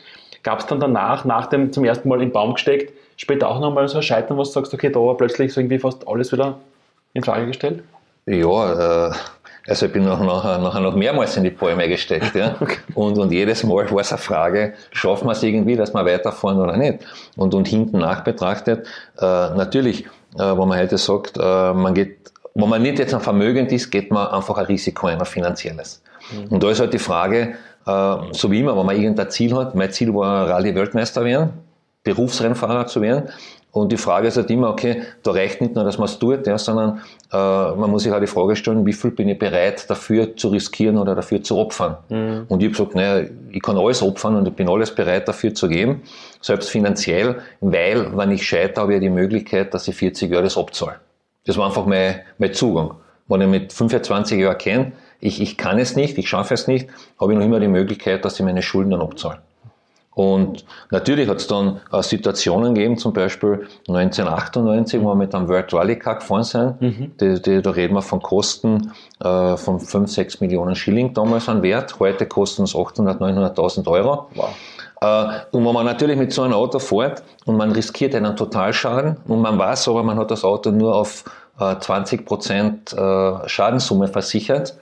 Gab 0.43 0.61
es 0.61 0.67
dann 0.67 0.81
danach, 0.81 1.25
nach 1.25 1.47
dem 1.47 1.73
zum 1.73 1.85
ersten 1.85 2.09
Mal 2.09 2.23
im 2.23 2.33
Baum 2.33 2.55
gesteckt, 2.55 2.93
später 3.17 3.49
auch 3.49 3.61
nochmal 3.61 3.87
so 3.89 3.99
ein 3.99 4.03
Scheitern, 4.03 4.37
wo 4.37 4.43
du 4.43 4.49
sagst, 4.49 4.75
okay, 4.75 4.91
da 4.91 5.01
war 5.01 5.17
plötzlich 5.17 5.53
so 5.53 5.61
irgendwie 5.61 5.79
fast 5.79 6.07
alles 6.09 6.33
wieder 6.33 6.59
in 7.15 7.23
Frage 7.23 7.47
gestellt? 7.47 7.83
Ja, 8.27 9.09
äh, 9.09 9.13
also 9.69 9.87
ich 9.87 9.93
bin 9.93 10.05
noch, 10.05 10.21
nachher, 10.21 10.59
nachher 10.59 10.81
noch 10.81 10.97
mehrmals 10.97 11.37
in 11.37 11.45
die 11.45 11.51
Bäume 11.51 11.89
gesteckt. 11.89 12.35
Ja? 12.35 12.57
Okay. 12.61 12.79
Und, 12.95 13.19
und 13.19 13.33
jedes 13.33 13.63
Mal 13.65 13.91
war 13.91 14.01
es 14.01 14.13
eine 14.13 14.19
Frage, 14.19 14.75
schaffen 14.91 15.27
wir 15.27 15.33
es 15.33 15.43
irgendwie, 15.43 15.77
dass 15.77 15.95
wir 15.95 16.05
weiterfahren 16.05 16.59
oder 16.59 16.77
nicht? 16.77 17.01
Und, 17.37 17.55
und 17.55 17.69
hinten 17.69 17.99
nach 17.99 18.25
betrachtet, 18.25 18.87
äh, 19.19 19.25
natürlich, 19.25 20.07
äh, 20.35 20.39
wenn 20.39 20.69
man 20.69 20.79
heute 20.79 20.99
sagt, 20.99 21.37
äh, 21.37 21.73
man 21.73 21.95
geht, 21.95 22.33
wenn 22.55 22.69
man 22.69 22.83
nicht 22.83 22.99
jetzt 22.99 23.15
ein 23.15 23.21
vermögend 23.21 23.73
ist, 23.73 23.91
geht 23.91 24.11
man 24.11 24.27
einfach 24.29 24.59
ein 24.59 24.67
Risiko 24.67 25.07
ein, 25.07 25.19
ein 25.19 25.27
finanzielles. 25.27 26.03
Mhm. 26.33 26.49
Und 26.49 26.63
da 26.63 26.71
ist 26.71 26.81
halt 26.81 26.93
die 26.93 26.99
Frage, 26.99 27.55
so 27.85 28.51
wie 28.51 28.61
immer, 28.61 28.77
wenn 28.77 28.87
man 28.87 28.97
irgendein 28.97 29.31
Ziel 29.31 29.55
hat, 29.57 29.75
mein 29.75 29.91
Ziel 29.91 30.15
war 30.15 30.49
Rallye-Weltmeister 30.49 31.25
werden, 31.25 31.51
Berufsrennfahrer 32.05 32.87
zu 32.87 33.01
werden, 33.01 33.29
und 33.73 33.91
die 33.91 33.97
Frage 33.97 34.29
ist 34.29 34.37
halt 34.37 34.51
immer, 34.51 34.69
okay, 34.69 35.03
da 35.23 35.31
reicht 35.31 35.63
nicht 35.63 35.75
nur, 35.75 35.83
dass 35.83 35.97
man 35.97 36.05
es 36.05 36.19
tut, 36.19 36.47
ja, 36.47 36.59
sondern 36.59 37.01
äh, 37.33 37.37
man 37.37 37.91
muss 37.91 38.03
sich 38.03 38.13
halt 38.13 38.23
die 38.23 38.27
Frage 38.27 38.55
stellen, 38.55 38.85
wie 38.85 38.93
viel 38.93 39.13
bin 39.13 39.31
ich 39.31 39.39
bereit 39.39 39.89
dafür 39.89 40.37
zu 40.37 40.49
riskieren 40.49 40.99
oder 40.99 41.15
dafür 41.15 41.43
zu 41.43 41.57
opfern. 41.57 41.97
Mhm. 42.11 42.45
Und 42.49 42.63
ich 42.63 42.67
habe 42.67 42.77
gesagt, 42.77 42.95
naja, 42.95 43.27
ich 43.51 43.63
kann 43.63 43.79
alles 43.79 44.03
opfern 44.03 44.37
und 44.37 44.47
ich 44.47 44.55
bin 44.55 44.69
alles 44.69 44.95
bereit 44.95 45.27
dafür 45.27 45.55
zu 45.55 45.69
geben, 45.69 46.03
selbst 46.43 46.69
finanziell, 46.69 47.37
weil, 47.63 48.15
wenn 48.15 48.31
ich 48.31 48.47
scheitere, 48.47 48.83
habe 48.83 48.93
ich 48.93 48.97
ja 48.97 49.01
die 49.01 49.09
Möglichkeit, 49.09 49.73
dass 49.73 49.89
ich 49.89 49.97
40 49.97 50.31
Jahre 50.31 50.45
das 50.45 50.59
abzahle. 50.59 50.97
Das 51.47 51.57
war 51.57 51.67
einfach 51.67 51.87
mein, 51.87 52.17
mein 52.37 52.53
Zugang. 52.53 52.93
Wenn 53.27 53.41
ich 53.41 53.49
mit 53.49 53.73
25 53.73 54.39
Jahren 54.39 54.59
kenne, 54.59 54.93
ich, 55.23 55.41
ich 55.41 55.57
kann 55.57 55.79
es 55.79 55.97
nicht, 55.97 56.19
ich 56.19 56.29
schaffe 56.29 56.53
es 56.53 56.67
nicht, 56.67 56.89
habe 57.19 57.33
ich 57.33 57.39
noch 57.39 57.45
immer 57.47 57.61
die 57.61 57.69
Möglichkeit, 57.69 58.25
dass 58.25 58.39
ich 58.39 58.45
meine 58.45 58.61
Schulden 58.61 58.91
dann 58.91 59.01
abzahle. 59.01 59.39
Und 60.15 60.67
natürlich 60.91 61.27
hat 61.29 61.39
es 61.39 61.47
dann 61.47 61.81
äh, 61.91 62.03
Situationen 62.03 62.75
gegeben, 62.75 62.99
zum 62.99 63.15
Beispiel 63.15 63.67
1998, 63.89 65.01
wo 65.01 65.07
wir 65.07 65.15
mit 65.15 65.35
einem 65.35 65.49
World 65.49 65.73
Rally 65.73 65.99
Car 65.99 66.17
gefahren 66.17 66.43
sind. 66.43 66.83
Mhm. 66.83 67.13
Die, 67.19 67.41
die, 67.41 67.63
da 67.63 67.71
reden 67.71 67.95
wir 67.95 68.03
von 68.03 68.21
Kosten 68.21 68.93
äh, 69.25 69.57
von 69.57 69.81
5, 69.81 70.11
6 70.11 70.41
Millionen 70.41 70.75
Schilling 70.75 71.15
damals 71.15 71.49
an 71.49 71.63
Wert. 71.63 71.99
Heute 71.99 72.27
kosten 72.27 72.65
es 72.65 72.77
800, 72.77 73.23
900.000 73.23 73.89
Euro. 73.89 74.27
Wow. 74.35 74.51
Äh, 75.01 75.57
und 75.57 75.65
wenn 75.65 75.73
man 75.73 75.87
natürlich 75.87 76.19
mit 76.19 76.33
so 76.33 76.43
einem 76.43 76.55
Auto 76.55 76.79
fährt 76.79 77.23
und 77.47 77.57
man 77.57 77.73
riskiert 77.73 78.15
einen 78.15 78.37
Totalschaden 78.37 79.17
und 79.27 79.41
man 79.41 79.59
weiß 79.59 79.89
aber, 79.89 80.03
man 80.03 80.19
hat 80.19 80.31
das 80.31 80.45
Auto 80.45 80.73
nur 80.73 80.95
auf 80.95 81.25
äh, 81.59 81.79
20 81.79 82.27
Prozent 82.27 82.93
äh, 82.93 83.49
Schadenssumme 83.49 84.09
versichert, 84.09 84.75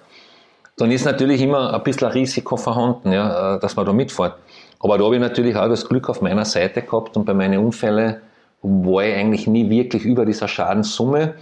dann 0.81 0.91
ist 0.91 1.05
natürlich 1.05 1.43
immer 1.43 1.75
ein 1.75 1.83
bisschen 1.83 2.07
ein 2.07 2.13
Risiko 2.15 2.57
vorhanden, 2.57 3.13
ja, 3.13 3.57
äh, 3.57 3.61
dass 3.61 3.77
man 3.77 3.85
da 3.85 3.93
mitfährt. 3.93 4.35
Aber 4.79 4.97
da 4.97 5.05
habe 5.05 5.17
ich 5.17 5.21
natürlich 5.21 5.55
auch 5.55 5.69
das 5.69 5.87
Glück 5.87 6.09
auf 6.09 6.23
meiner 6.23 6.47
Seite 6.47 6.81
gehabt 6.81 7.17
und 7.17 7.27
bei 7.27 7.35
meinen 7.35 7.59
Unfällen 7.59 8.17
war 8.63 9.05
ich 9.05 9.15
eigentlich 9.15 9.47
nie 9.47 9.69
wirklich 9.69 10.05
über 10.05 10.25
dieser 10.25 10.49
Schadenssumme. 10.49 11.35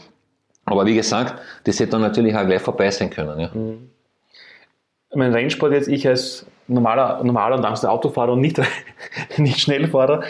Aber 0.64 0.86
wie 0.86 0.94
gesagt, 0.94 1.40
das 1.64 1.78
hätte 1.78 1.92
dann 1.92 2.00
natürlich 2.00 2.34
auch 2.36 2.44
gleich 2.44 2.60
vorbei 2.60 2.90
sein 2.90 3.10
können. 3.10 3.38
Ja. 3.38 3.50
Mhm. 3.54 3.90
Mein 5.14 5.32
Rennsport 5.32 5.72
jetzt, 5.72 5.88
ich 5.88 6.06
als 6.06 6.44
normaler, 6.66 7.22
normaler 7.22 7.56
und 7.56 7.64
Autofahrer 7.64 8.32
und 8.32 8.40
nicht, 8.40 8.60
nicht 9.38 9.60
Schnellfahrer, 9.60 10.22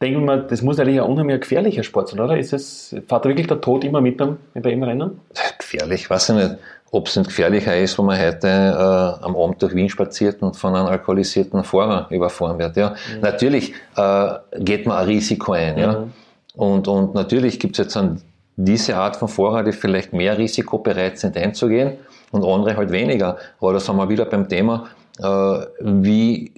denke 0.00 0.20
mir, 0.20 0.38
das 0.38 0.62
muss 0.62 0.78
eigentlich 0.78 1.00
ein 1.00 1.06
unheimlich 1.06 1.40
gefährlicher 1.40 1.82
Sport 1.82 2.08
sein, 2.08 2.20
oder? 2.20 2.38
Ist 2.38 2.52
es, 2.52 2.96
fährt 3.08 3.24
wirklich 3.24 3.48
der 3.48 3.60
Tod 3.60 3.84
immer 3.84 4.00
mit 4.00 4.16
beim, 4.16 4.38
beim 4.54 4.82
Rennen? 4.82 5.20
Gefährlich, 5.58 6.08
weiß 6.08 6.30
ich 6.30 6.36
nicht 6.36 6.56
ob 6.94 7.08
es 7.08 7.16
nicht 7.16 7.28
gefährlicher 7.28 7.74
ist, 7.76 7.98
wenn 7.98 8.04
man 8.04 8.20
heute 8.20 8.48
äh, 8.48 9.24
am 9.24 9.34
Abend 9.34 9.62
durch 9.62 9.74
Wien 9.74 9.88
spaziert 9.88 10.42
und 10.42 10.56
von 10.56 10.76
einem 10.76 10.86
alkoholisierten 10.86 11.64
Fahrer 11.64 12.06
überfahren 12.10 12.58
wird. 12.58 12.76
Ja. 12.76 12.90
Mhm. 12.90 13.20
Natürlich 13.22 13.72
äh, 13.96 14.28
geht 14.58 14.86
man 14.86 14.98
ein 14.98 15.06
Risiko 15.06 15.52
ein. 15.52 15.74
Mhm. 15.74 15.80
Ja. 15.80 16.04
Und, 16.54 16.86
und 16.88 17.14
natürlich 17.14 17.58
gibt 17.58 17.78
es 17.78 17.86
jetzt 17.86 17.96
an 17.96 18.20
diese 18.56 18.94
Art 18.96 19.16
von 19.16 19.28
Fahrer, 19.28 19.64
die 19.64 19.72
vielleicht 19.72 20.12
mehr 20.12 20.36
Risiko 20.36 20.78
bereit 20.78 21.18
sind 21.18 21.34
einzugehen 21.38 21.94
und 22.30 22.44
andere 22.44 22.76
halt 22.76 22.92
weniger. 22.92 23.38
Aber 23.58 23.72
da 23.72 23.80
sind 23.80 23.96
wir 23.96 24.10
wieder 24.10 24.26
beim 24.26 24.46
Thema, 24.46 24.88
äh, 25.18 25.24
wie 25.80 26.52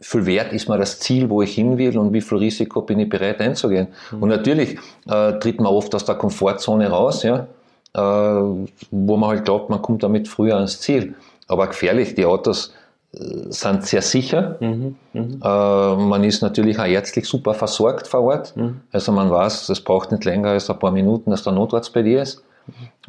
viel 0.00 0.24
wert 0.24 0.52
ist 0.52 0.68
mir 0.68 0.78
das 0.78 1.00
Ziel, 1.00 1.28
wo 1.28 1.42
ich 1.42 1.52
hin 1.56 1.76
will 1.78 1.98
und 1.98 2.12
wie 2.12 2.20
viel 2.20 2.38
Risiko 2.38 2.82
bin 2.82 3.00
ich 3.00 3.08
bereit 3.08 3.40
einzugehen. 3.40 3.88
Mhm. 4.12 4.22
Und 4.22 4.28
natürlich 4.28 4.78
äh, 5.08 5.32
tritt 5.40 5.60
man 5.60 5.72
oft 5.72 5.92
aus 5.96 6.04
der 6.04 6.14
Komfortzone 6.14 6.88
raus, 6.88 7.24
ja 7.24 7.48
wo 7.92 9.16
man 9.16 9.30
halt 9.30 9.44
glaubt, 9.44 9.70
man 9.70 9.82
kommt 9.82 10.02
damit 10.02 10.28
früher 10.28 10.56
ans 10.56 10.80
Ziel. 10.80 11.14
Aber 11.48 11.66
gefährlich, 11.66 12.14
die 12.14 12.24
Autos 12.24 12.72
äh, 13.12 13.18
sind 13.48 13.84
sehr 13.84 14.02
sicher. 14.02 14.56
Mhm, 14.60 14.96
mh. 15.12 15.22
äh, 15.42 15.96
man 15.96 16.22
ist 16.22 16.42
natürlich 16.42 16.78
auch 16.78 16.86
ärztlich 16.86 17.26
super 17.26 17.54
versorgt 17.54 18.06
vor 18.06 18.22
Ort. 18.22 18.56
Mhm. 18.56 18.82
Also 18.92 19.10
man 19.10 19.30
weiß, 19.30 19.68
es 19.68 19.80
braucht 19.80 20.12
nicht 20.12 20.24
länger 20.24 20.50
als 20.50 20.70
ein 20.70 20.78
paar 20.78 20.92
Minuten, 20.92 21.30
dass 21.30 21.42
der 21.42 21.52
Notarzt 21.52 21.92
bei 21.92 22.02
dir 22.02 22.22
ist. 22.22 22.44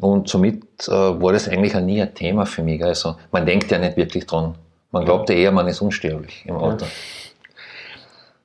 Und 0.00 0.28
somit 0.28 0.64
äh, 0.88 0.90
war 0.90 1.32
das 1.32 1.48
eigentlich 1.48 1.76
auch 1.76 1.80
nie 1.80 2.02
ein 2.02 2.14
Thema 2.14 2.46
für 2.46 2.62
mich. 2.62 2.82
Also 2.82 3.16
man 3.30 3.46
denkt 3.46 3.70
ja 3.70 3.78
nicht 3.78 3.96
wirklich 3.96 4.26
dran. 4.26 4.56
Man 4.90 5.04
glaubt 5.04 5.30
ja 5.30 5.36
eher, 5.36 5.52
man 5.52 5.68
ist 5.68 5.80
unsterblich 5.80 6.44
im 6.46 6.56
Auto. 6.56 6.84
Ja. 6.84 6.90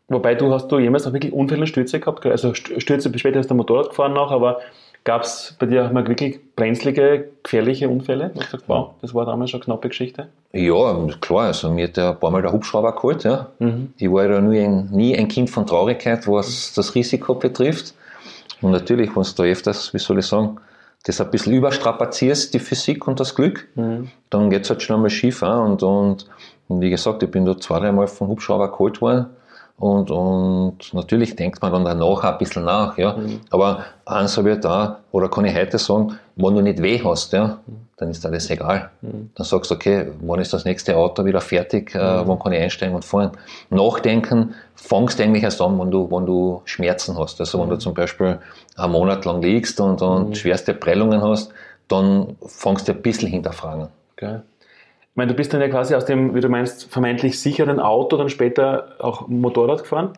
Wobei 0.09 0.35
du 0.35 0.53
hast 0.53 0.69
du 0.69 0.79
jemals 0.79 1.05
auch 1.05 1.13
wirklich 1.13 1.33
Unfälle 1.33 1.61
und 1.61 1.67
Stürze 1.67 1.99
gehabt? 1.99 2.25
Also 2.25 2.53
Stürze, 2.53 3.11
später 3.17 3.39
hast 3.39 3.49
du 3.49 3.55
Motorrad 3.55 3.89
gefahren 3.89 4.13
noch, 4.13 4.31
aber 4.31 4.59
Gab 5.07 5.21
es 5.21 5.55
bei 5.57 5.67
dir 5.67 5.85
auch 5.85 5.91
mal 5.93 6.05
wirklich 6.05 6.37
brenzlige, 6.57 7.29
gefährliche 7.41 7.87
Unfälle? 7.87 8.31
Du 8.35 8.41
sagst, 8.41 8.67
wow, 8.67 8.89
das 9.01 9.13
war 9.13 9.25
damals 9.25 9.51
schon 9.51 9.61
eine 9.61 9.63
knappe 9.63 9.87
Geschichte? 9.87 10.27
Ja, 10.51 10.97
klar. 11.21 11.45
Also 11.45 11.71
mir 11.71 11.87
hat 11.87 11.95
ja 11.95 12.09
ein 12.09 12.19
paar 12.19 12.29
Mal 12.29 12.41
der 12.41 12.51
Hubschrauber 12.51 12.93
geholt. 12.93 13.23
Ja. 13.23 13.47
Mhm. 13.59 13.93
Ich 13.97 14.11
war 14.11 14.29
ja 14.29 14.41
nie 14.41 14.59
ein, 14.59 14.89
nie 14.91 15.17
ein 15.17 15.29
Kind 15.29 15.49
von 15.49 15.65
Traurigkeit, 15.65 16.27
was 16.27 16.73
das 16.73 16.93
Risiko 16.93 17.35
betrifft. 17.35 17.93
Und 18.61 18.71
natürlich, 18.71 19.15
wenn 19.15 19.23
du 19.23 19.43
öfters, 19.43 19.93
wie 19.93 19.99
soll 19.99 20.19
ich 20.19 20.25
sagen, 20.25 20.57
das 21.05 21.21
ein 21.21 21.31
bisschen 21.31 21.53
überstrapazierst, 21.53 22.53
die 22.53 22.59
Physik 22.59 23.07
und 23.07 23.21
das 23.21 23.33
Glück, 23.33 23.65
mhm. 23.75 24.09
dann 24.29 24.49
geht 24.49 24.63
es 24.63 24.69
halt 24.69 24.81
schon 24.81 24.97
einmal 24.97 25.09
schief. 25.09 25.41
Und, 25.41 25.83
und, 25.83 26.25
und 26.67 26.81
wie 26.81 26.89
gesagt, 26.89 27.23
ich 27.23 27.31
bin 27.31 27.45
da 27.45 27.57
zwei, 27.57 27.79
dreimal 27.79 28.07
vom 28.07 28.27
Hubschrauber 28.27 28.69
geholt 28.71 28.99
worden. 28.99 29.27
Und, 29.79 30.09
und 30.09 30.91
natürlich 30.93 31.35
denkt 31.35 31.61
man 31.61 31.71
dann 31.71 31.85
danach 31.85 32.23
ein 32.23 32.37
bisschen 32.39 32.65
nach, 32.65 32.97
ja. 32.97 33.13
Mhm. 33.13 33.41
Aber 33.51 33.83
eins 34.05 34.35
habe 34.35 34.53
ich 34.53 34.59
da, 34.59 34.99
oder 35.11 35.29
kann 35.29 35.45
ich 35.45 35.55
heute 35.55 35.77
sagen, 35.77 36.17
wenn 36.35 36.55
du 36.55 36.61
nicht 36.61 36.81
weh 36.81 36.99
hast, 37.03 37.31
ja, 37.33 37.59
dann 37.97 38.09
ist 38.09 38.23
dir 38.23 38.31
das 38.31 38.49
egal. 38.49 38.89
Mhm. 39.01 39.29
Dann 39.35 39.45
sagst 39.45 39.69
du, 39.69 39.75
okay, 39.75 40.07
wann 40.21 40.39
ist 40.39 40.51
das 40.51 40.65
nächste 40.65 40.97
Auto 40.97 41.25
wieder 41.25 41.41
fertig, 41.41 41.93
äh, 41.93 41.99
mhm. 41.99 42.27
wann 42.27 42.39
kann 42.39 42.53
ich 42.53 42.61
einsteigen 42.61 42.95
und 42.95 43.05
fahren. 43.05 43.31
Nachdenken 43.69 44.55
fangst 44.73 45.19
du 45.19 45.23
eigentlich 45.23 45.43
erst 45.43 45.61
an, 45.61 45.79
wenn 45.79 45.91
du, 45.91 46.09
wenn 46.09 46.25
du 46.25 46.63
Schmerzen 46.65 47.15
hast. 47.19 47.39
Also 47.39 47.61
wenn 47.61 47.69
du 47.69 47.75
mhm. 47.75 47.79
zum 47.79 47.93
Beispiel 47.93 48.39
einen 48.77 48.91
Monat 48.91 49.25
lang 49.25 49.43
liegst 49.43 49.79
und, 49.79 50.01
und 50.01 50.29
mhm. 50.29 50.35
schwerste 50.35 50.73
Prellungen 50.73 51.21
hast, 51.21 51.51
dann 51.87 52.35
fangst 52.47 52.87
du 52.87 52.93
ein 52.93 53.01
bisschen 53.03 53.29
hinterfragen. 53.29 53.89
Okay. 54.13 54.39
Meine, 55.17 55.31
du 55.31 55.35
bist 55.35 55.51
dann 55.51 55.61
ja 55.61 55.67
quasi 55.67 55.95
aus 55.95 56.05
dem, 56.05 56.35
wie 56.35 56.41
du 56.41 56.47
meinst, 56.47 56.91
vermeintlich 56.91 57.39
sicheren 57.39 57.79
Auto 57.79 58.17
dann 58.17 58.29
später 58.29 58.89
auch 58.99 59.27
Motorrad 59.27 59.79
gefahren. 59.79 60.11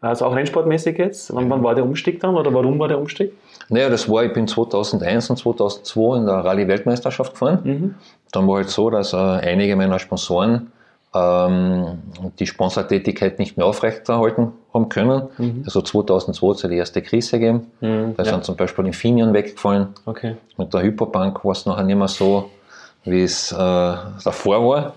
Also 0.00 0.26
auch 0.26 0.34
rennsportmäßig 0.34 0.98
jetzt. 0.98 1.32
Wann, 1.32 1.48
wann 1.48 1.62
war 1.62 1.76
der 1.76 1.84
Umstieg 1.84 2.18
dann 2.18 2.34
oder 2.34 2.52
warum 2.52 2.76
war 2.80 2.88
der 2.88 2.98
Umstieg? 2.98 3.32
Naja, 3.68 3.88
das 3.88 4.08
war, 4.10 4.24
ich 4.24 4.32
bin 4.32 4.48
2001 4.48 5.30
und 5.30 5.36
2002 5.36 6.16
in 6.16 6.26
der 6.26 6.34
Rallye-Weltmeisterschaft 6.44 7.34
gefahren. 7.34 7.60
Mhm. 7.62 7.94
Dann 8.32 8.48
war 8.48 8.56
halt 8.56 8.70
so, 8.70 8.90
dass 8.90 9.12
äh, 9.12 9.16
einige 9.16 9.76
meiner 9.76 10.00
Sponsoren 10.00 10.72
ähm, 11.14 11.98
die 12.40 12.46
Sponsortätigkeit 12.46 13.38
nicht 13.38 13.56
mehr 13.56 13.66
aufrechterhalten 13.66 14.50
haben 14.74 14.88
können. 14.88 15.28
Mhm. 15.38 15.62
Also 15.64 15.80
2002 15.80 16.48
hat 16.48 16.56
es 16.56 16.62
die 16.62 16.76
erste 16.76 17.02
Krise 17.02 17.38
gegeben. 17.38 17.68
Mhm, 17.80 18.14
da 18.16 18.24
ja. 18.24 18.30
sind 18.32 18.44
zum 18.44 18.56
Beispiel 18.56 18.84
Infineon 18.84 19.32
weggefallen. 19.32 19.90
Okay. 20.06 20.34
Mit 20.56 20.74
der 20.74 20.82
Hyperbank 20.82 21.44
war 21.44 21.52
es 21.52 21.66
nachher 21.66 21.84
nicht 21.84 21.96
mehr 21.96 22.08
so 22.08 22.50
wie 23.04 23.22
es 23.22 23.52
äh, 23.52 23.56
davor 23.56 24.68
war. 24.68 24.94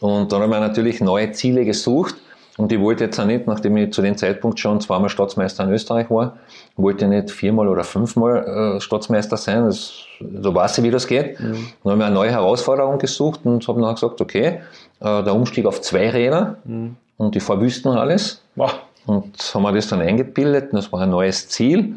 Und 0.00 0.32
dann 0.32 0.42
haben 0.42 0.50
wir 0.50 0.60
natürlich 0.60 1.00
neue 1.00 1.32
Ziele 1.32 1.64
gesucht. 1.64 2.14
Und 2.56 2.72
ich 2.72 2.80
wollte 2.80 3.04
jetzt 3.04 3.20
auch 3.20 3.26
nicht, 3.26 3.46
nachdem 3.46 3.76
ich 3.76 3.92
zu 3.92 4.00
dem 4.00 4.16
Zeitpunkt 4.16 4.58
schon 4.58 4.80
zweimal 4.80 5.10
Staatsmeister 5.10 5.64
in 5.64 5.70
Österreich 5.72 6.10
war, 6.10 6.38
wollte 6.76 7.04
ich 7.04 7.10
nicht 7.10 7.30
viermal 7.30 7.68
oder 7.68 7.84
fünfmal 7.84 8.76
äh, 8.76 8.80
Staatsmeister 8.80 9.36
sein. 9.36 9.66
Das, 9.66 9.92
so 10.20 10.54
weiß 10.54 10.78
ich, 10.78 10.84
wie 10.84 10.90
das 10.90 11.06
geht. 11.06 11.38
Mhm. 11.38 11.68
Dann 11.84 11.92
haben 11.92 11.98
wir 11.98 12.06
eine 12.06 12.14
neue 12.14 12.30
Herausforderung 12.30 12.98
gesucht 12.98 13.40
und 13.44 13.66
habe 13.68 13.82
dann 13.82 13.94
gesagt, 13.94 14.20
okay, 14.22 14.60
äh, 15.00 15.22
der 15.22 15.34
Umstieg 15.34 15.66
auf 15.66 15.82
zwei 15.82 16.08
Räder 16.08 16.56
mhm. 16.64 16.96
und 17.18 17.34
die 17.34 17.40
verwüsten 17.40 17.92
alles. 17.92 18.42
Wow. 18.54 18.72
Und 19.04 19.38
haben 19.54 19.62
wir 19.62 19.72
das 19.72 19.88
dann 19.88 20.00
eingebildet 20.00 20.72
und 20.72 20.76
das 20.76 20.90
war 20.92 21.00
ein 21.02 21.10
neues 21.10 21.48
Ziel. 21.48 21.96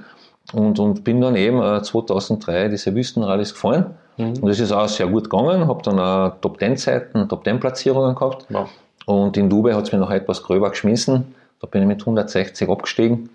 Und, 0.52 0.80
und 0.80 1.04
bin 1.04 1.22
dann 1.22 1.36
eben 1.36 1.62
äh, 1.62 1.82
2003 1.82 2.68
diese 2.68 2.94
Wüstenrallyes 2.94 3.54
gefahren. 3.54 3.96
Mhm. 4.20 4.34
Und 4.42 4.48
das 4.48 4.60
ist 4.60 4.72
auch 4.72 4.88
sehr 4.88 5.08
gut 5.08 5.30
gegangen, 5.30 5.68
habe 5.68 5.82
dann 5.84 6.00
auch 6.00 6.34
Top-10-Zeiten, 6.42 7.30
Top-10-Platzierungen 7.30 8.16
gehabt. 8.16 8.46
Ja. 8.50 8.68
Und 9.06 9.38
in 9.38 9.50
Dubai 9.50 9.74
hat 9.74 9.86
es 9.86 9.92
mir 9.92 9.98
noch 9.98 10.12
etwas 10.12 10.44
gröber 10.44 10.70
geschmissen. 10.70 11.34
Da 11.62 11.68
bin 11.68 11.82
ich 11.82 11.88
mit 11.88 12.02
160 12.02 12.70
abgestiegen. 12.70 13.30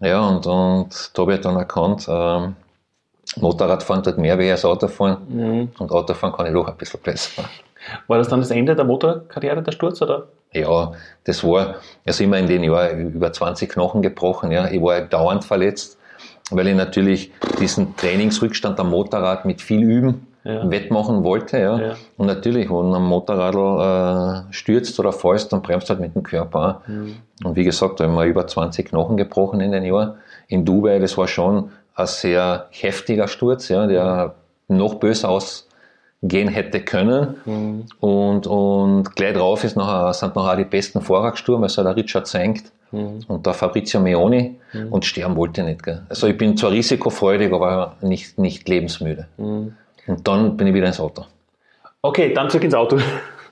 Oh, 0.00 0.04
ja, 0.04 0.20
und, 0.28 0.46
und 0.46 1.10
da 1.14 1.22
habe 1.22 1.34
ich 1.34 1.40
dann 1.40 1.56
erkannt, 1.56 2.06
ähm, 2.08 2.56
Motorradfahren 3.36 4.02
tut 4.02 4.18
mehr 4.18 4.36
weh 4.38 4.50
als 4.50 4.64
Autofahren. 4.64 5.18
Mhm. 5.28 5.70
Und 5.78 5.92
Autofahren 5.92 6.34
kann 6.34 6.46
ich 6.46 6.52
doch 6.52 6.66
ein 6.66 6.76
bisschen 6.76 7.00
besser. 7.00 7.44
War 8.06 8.18
das 8.18 8.28
dann 8.28 8.40
das 8.40 8.50
Ende 8.50 8.74
der 8.74 8.84
Motorkarriere, 8.84 9.62
der 9.62 9.72
Sturz, 9.72 10.02
oder? 10.02 10.26
Ja, 10.52 10.92
das 11.24 11.42
war, 11.42 11.76
also 12.04 12.24
immer 12.24 12.38
in 12.38 12.46
den 12.46 12.62
Jahren 12.64 13.12
über 13.12 13.32
20 13.32 13.70
Knochen 13.70 14.02
gebrochen, 14.02 14.50
ja. 14.50 14.68
Ich 14.68 14.82
war 14.82 15.00
dauernd 15.00 15.44
verletzt 15.44 15.98
weil 16.50 16.68
ich 16.68 16.76
natürlich 16.76 17.32
diesen 17.60 17.96
Trainingsrückstand 17.96 18.78
am 18.80 18.90
Motorrad 18.90 19.44
mit 19.44 19.60
viel 19.60 19.82
Üben 19.82 20.26
ja. 20.44 20.70
wettmachen 20.70 21.24
wollte. 21.24 21.58
Ja. 21.58 21.78
ja. 21.78 21.94
Und 22.16 22.26
natürlich, 22.26 22.70
wenn 22.70 22.94
ein 22.94 23.02
Motorradl 23.02 24.48
äh, 24.48 24.52
stürzt 24.52 24.98
oder 24.98 25.12
fällst, 25.12 25.52
dann 25.52 25.62
bremst 25.62 25.88
du 25.88 25.94
halt 25.94 26.00
mit 26.00 26.14
dem 26.14 26.22
Körper. 26.22 26.82
Mhm. 26.86 27.16
Und 27.44 27.56
wie 27.56 27.64
gesagt, 27.64 28.00
da 28.00 28.04
haben 28.04 28.14
wir 28.14 28.24
über 28.24 28.46
20 28.46 28.88
Knochen 28.88 29.16
gebrochen 29.16 29.60
in 29.60 29.72
den 29.72 29.84
Jahren. 29.84 30.14
In 30.48 30.64
Dubai, 30.64 30.98
das 30.98 31.16
war 31.16 31.28
schon 31.28 31.70
ein 31.94 32.06
sehr 32.06 32.66
heftiger 32.70 33.28
Sturz, 33.28 33.68
ja, 33.68 33.86
der 33.86 34.34
noch 34.68 34.94
böser 34.94 35.28
ausgehen 36.22 36.48
hätte 36.48 36.80
können. 36.80 37.36
Mhm. 37.44 37.84
Und, 38.00 38.46
und 38.46 39.14
gleich 39.16 39.34
drauf 39.34 39.64
ist 39.64 39.76
nachher, 39.76 40.12
sind 40.14 40.36
nachher 40.36 40.56
die 40.56 40.64
besten 40.64 41.00
gestorben, 41.00 41.62
also 41.62 41.82
der 41.82 41.96
Richard 41.96 42.26
Senkt 42.26 42.72
mhm. 42.92 43.20
und 43.28 43.46
der 43.46 43.54
Fabrizio 43.54 44.00
Meoni 44.00 44.56
mhm. 44.72 44.92
und 44.92 45.04
sterben 45.04 45.36
wollte 45.36 45.62
ich 45.62 45.66
nicht. 45.66 45.82
Gell. 45.82 46.02
Also 46.08 46.26
ich 46.28 46.36
bin 46.36 46.56
zwar 46.56 46.70
risikofreudig, 46.70 47.52
aber 47.52 47.96
nicht, 48.00 48.38
nicht 48.38 48.68
lebensmüde. 48.68 49.26
Mhm. 49.36 49.74
Und 50.06 50.26
dann 50.26 50.56
bin 50.56 50.66
ich 50.66 50.74
wieder 50.74 50.86
ins 50.86 51.00
Auto. 51.00 51.24
Okay, 52.02 52.32
dann 52.34 52.50
zurück 52.50 52.64
ins 52.64 52.74
Auto. 52.74 52.98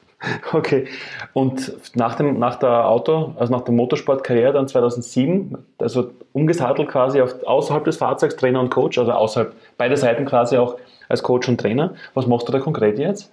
okay. 0.52 0.86
Und 1.32 1.72
nach, 1.94 2.16
dem, 2.16 2.38
nach 2.38 2.56
der 2.56 2.88
Auto, 2.88 3.34
also 3.38 3.52
nach 3.52 3.62
der 3.62 3.72
Motorsportkarriere 3.72 4.52
dann 4.52 4.66
2007, 4.66 5.56
also 5.78 6.10
umgesattelt 6.32 6.88
quasi 6.88 7.20
auf, 7.20 7.42
außerhalb 7.44 7.84
des 7.84 7.96
Fahrzeugs 7.98 8.36
Trainer 8.36 8.60
und 8.60 8.70
Coach, 8.70 8.98
also 8.98 9.12
außerhalb, 9.12 9.54
beide 9.78 9.96
Seiten 9.96 10.24
quasi 10.24 10.56
auch 10.56 10.76
als 11.10 11.22
Coach 11.22 11.48
und 11.48 11.60
Trainer. 11.60 11.94
Was 12.14 12.26
machst 12.26 12.48
du 12.48 12.52
da 12.52 12.60
konkret 12.60 12.98
jetzt? 12.98 13.30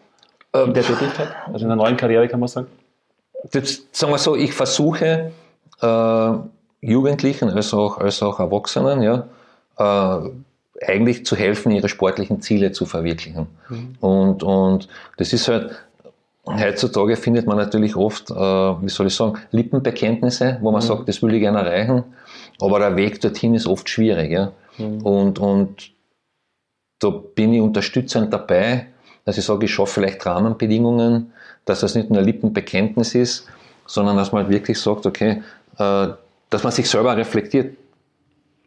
In 0.54 0.74
der 0.74 0.84
Tätigkeit? 0.84 1.30
Also 1.46 1.66
in 1.66 1.70
der 1.70 1.76
neuen 1.76 1.96
Karriere 1.96 2.28
kann 2.28 2.40
man 2.40 2.50
sagen? 2.50 2.68
Das, 3.52 3.84
sagen 3.92 4.12
wir 4.12 4.18
so, 4.18 4.36
ich 4.36 4.54
versuche 4.54 5.32
äh, 5.82 6.32
Jugendlichen 6.82 7.50
als 7.50 7.74
auch, 7.74 8.00
als 8.00 8.24
auch 8.24 8.40
Erwachsenen, 8.40 9.02
ja, 9.02 9.28
äh, 9.78 10.30
eigentlich 10.86 11.26
zu 11.26 11.36
helfen, 11.36 11.72
ihre 11.72 11.90
sportlichen 11.90 12.42
Ziele 12.42 12.72
zu 12.72 12.86
verwirklichen. 12.86 13.48
Mhm. 13.70 13.96
Und, 14.00 14.44
und 14.44 14.88
das 15.18 15.34
ist 15.34 15.48
halt, 15.48 15.72
heutzutage 16.46 17.16
findet 17.16 17.46
man 17.46 17.58
natürlich 17.58 17.96
oft, 17.96 18.32
äh, 18.32 18.36
wie 18.36 18.90
soll 18.90 19.08
ich 19.08 19.16
sagen, 19.16 19.38
Lippenbekenntnisse, 19.52 20.58
wo 20.62 20.72
man 20.72 20.82
mhm. 20.82 20.88
sagt, 20.88 21.10
das 21.10 21.22
will 21.22 21.34
ich 21.34 21.42
gerne 21.42 21.60
erreichen, 21.60 22.04
aber 22.60 22.80
der 22.80 22.96
Weg 22.96 23.22
dorthin 23.22 23.54
ist 23.54 23.68
oft 23.68 23.88
schwierig. 23.88 24.32
Ja? 24.32 24.52
Mhm. 24.78 25.02
Und, 25.02 25.40
und 25.40 25.97
da 27.00 27.10
bin 27.10 27.54
ich 27.54 27.62
unterstützend 27.62 28.34
dabei, 28.34 28.88
dass 29.25 29.38
ich 29.38 29.46
sage, 29.46 29.66
ich 29.66 29.74
schaffe 29.74 29.96
vielleicht 29.96 30.25
Rahmenbedingungen, 30.25 31.34
dass 31.66 31.82
das 31.82 31.96
nicht 31.96 32.10
nur 32.10 32.20
ein 32.20 32.25
Lippenbekenntnis 32.25 33.13
ist, 33.13 33.48
sondern 33.86 34.18
dass 34.18 34.32
man 34.32 34.44
halt 34.44 34.54
wirklich 34.54 34.80
sagt, 34.80 35.06
okay, 35.06 35.42
äh, 35.77 36.08
dass 36.50 36.63
man 36.63 36.72
sich 36.72 36.89
selber 36.89 37.16
reflektiert, 37.18 37.75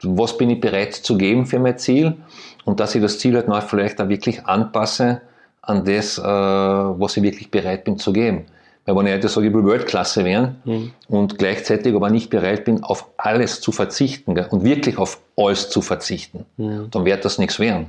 was 0.02 0.36
bin 0.36 0.50
ich 0.50 0.60
bereit 0.60 0.94
zu 0.94 1.16
geben 1.16 1.46
für 1.46 1.58
mein 1.58 1.78
Ziel 1.78 2.16
und 2.64 2.80
dass 2.80 2.94
ich 2.94 3.02
das 3.02 3.18
Ziel 3.18 3.34
halt 3.36 3.48
noch 3.48 3.62
vielleicht 3.62 4.00
auch 4.00 4.08
wirklich 4.08 4.44
anpasse 4.44 5.20
an 5.62 5.84
das, 5.84 6.18
äh, 6.18 6.22
was 6.22 7.16
ich 7.16 7.22
wirklich 7.22 7.50
bereit 7.50 7.84
bin 7.84 7.98
zu 7.98 8.12
geben. 8.12 8.46
Weil 8.86 8.96
wenn 8.96 9.06
ich 9.06 9.12
heute 9.12 9.28
sage, 9.28 9.48
ich 9.48 9.54
will 9.54 9.66
Weltklasse 9.66 10.24
werden 10.24 10.56
mhm. 10.64 10.92
und 11.08 11.38
gleichzeitig 11.38 11.94
aber 11.94 12.10
nicht 12.10 12.30
bereit 12.30 12.64
bin, 12.64 12.82
auf 12.82 13.06
alles 13.18 13.60
zu 13.60 13.72
verzichten 13.72 14.38
und 14.38 14.64
wirklich 14.64 14.96
auf 14.98 15.18
alles 15.36 15.68
zu 15.68 15.82
verzichten, 15.82 16.46
mhm. 16.56 16.88
dann 16.90 17.04
wird 17.04 17.24
das 17.24 17.38
nichts 17.38 17.58
werden. 17.60 17.86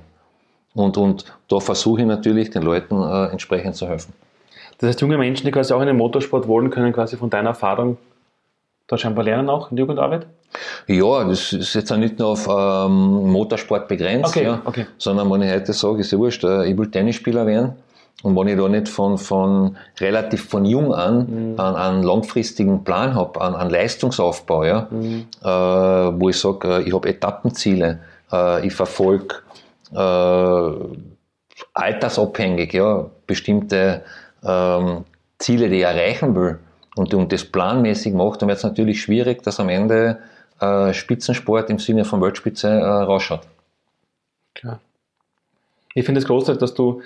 Und, 0.74 0.98
und 0.98 1.26
da 1.48 1.60
versuche 1.60 2.02
ich 2.02 2.08
natürlich 2.08 2.50
den 2.50 2.64
Leuten 2.64 3.02
äh, 3.02 3.28
entsprechend 3.28 3.76
zu 3.76 3.88
helfen. 3.88 4.14
Das 4.78 4.90
heißt, 4.90 5.02
junge 5.02 5.18
Menschen, 5.18 5.46
die 5.46 5.52
quasi 5.52 5.74
auch 5.74 5.82
in 5.82 5.88
den 5.88 5.98
Motorsport 5.98 6.48
wollen, 6.48 6.70
können 6.70 6.94
quasi 6.94 7.18
von 7.18 7.30
deiner 7.30 7.50
Erfahrung 7.50 7.98
da 8.88 8.98
scheinbar 8.98 9.24
lernen 9.24 9.50
auch 9.50 9.72
in 9.72 9.78
der 9.78 9.84
Jugendarbeit? 9.84 10.28
Ja, 10.88 11.24
das 11.24 11.54
ist 11.54 11.74
jetzt 11.76 11.92
auch 11.92 11.98
nicht 11.98 12.20
nur 12.20 12.30
auf 12.30 12.48
ähm, 12.48 13.32
Motorsport 13.32 13.88
begrenzt, 13.88 14.36
okay, 14.36 14.44
ja, 14.44 14.62
okay. 14.66 14.86
sondern 14.98 15.32
wenn 15.32 15.44
ich 15.44 15.52
heute 15.52 15.72
sage, 15.72 16.02
ist 16.02 16.12
ja 16.12 16.18
wurscht, 16.18 16.44
äh, 16.44 16.66
ich 16.66 16.78
will 16.78 16.92
Tennisspieler 16.92 17.46
werden 17.46 17.76
und 18.24 18.36
wenn 18.36 18.48
ich 18.48 18.58
da 18.58 18.68
nicht 18.68 18.90
von, 18.90 19.18
von 19.18 19.78
relativ 20.00 20.50
von 20.50 20.66
jung 20.66 20.94
an 20.94 21.54
mhm. 21.54 21.60
einen, 21.60 21.76
einen 21.76 22.04
langfristigen 22.04 22.84
Plan 22.84 23.16
habe, 23.16 23.42
einen, 23.42 23.56
einen 23.56 23.70
Leistungsaufbau, 23.70 24.64
ja, 24.64 24.88
mhm. 24.90 25.26
äh, 25.42 25.48
wo 25.48 26.30
ich 26.30 26.38
sage, 26.38 26.68
äh, 26.68 26.82
ich 26.84 26.94
habe 26.94 27.08
Etappenziele, 27.08 28.00
äh, 28.32 28.68
ich 28.68 28.74
verfolge 28.74 29.36
altersabhängig 31.74 32.74
ja, 32.74 33.10
bestimmte 33.28 34.04
ähm, 34.44 35.06
Ziele, 35.38 35.70
die 35.70 35.78
ich 35.78 35.84
erreichen 35.84 36.36
will, 36.36 36.60
und, 36.96 37.14
und 37.14 37.32
das 37.32 37.46
planmäßig 37.46 38.14
macht, 38.14 38.42
dann 38.42 38.50
wird 38.50 38.58
es 38.58 38.64
natürlich 38.64 39.02
schwierig, 39.02 39.44
dass 39.44 39.60
am 39.60 39.70
Ende 39.70 40.20
äh, 40.60 40.94
Spitzensport 40.94 41.70
im 41.70 41.80
Sinne 41.80 42.06
von 42.06 42.22
Weltspitze 42.22 42.68
äh, 42.68 42.84
rausschaut. 42.84 43.42
Klar. 44.54 44.80
Ich 45.94 46.06
finde 46.06 46.20
es 46.20 46.28
großartig, 46.28 46.60
dass 46.60 46.74
du 46.74 47.02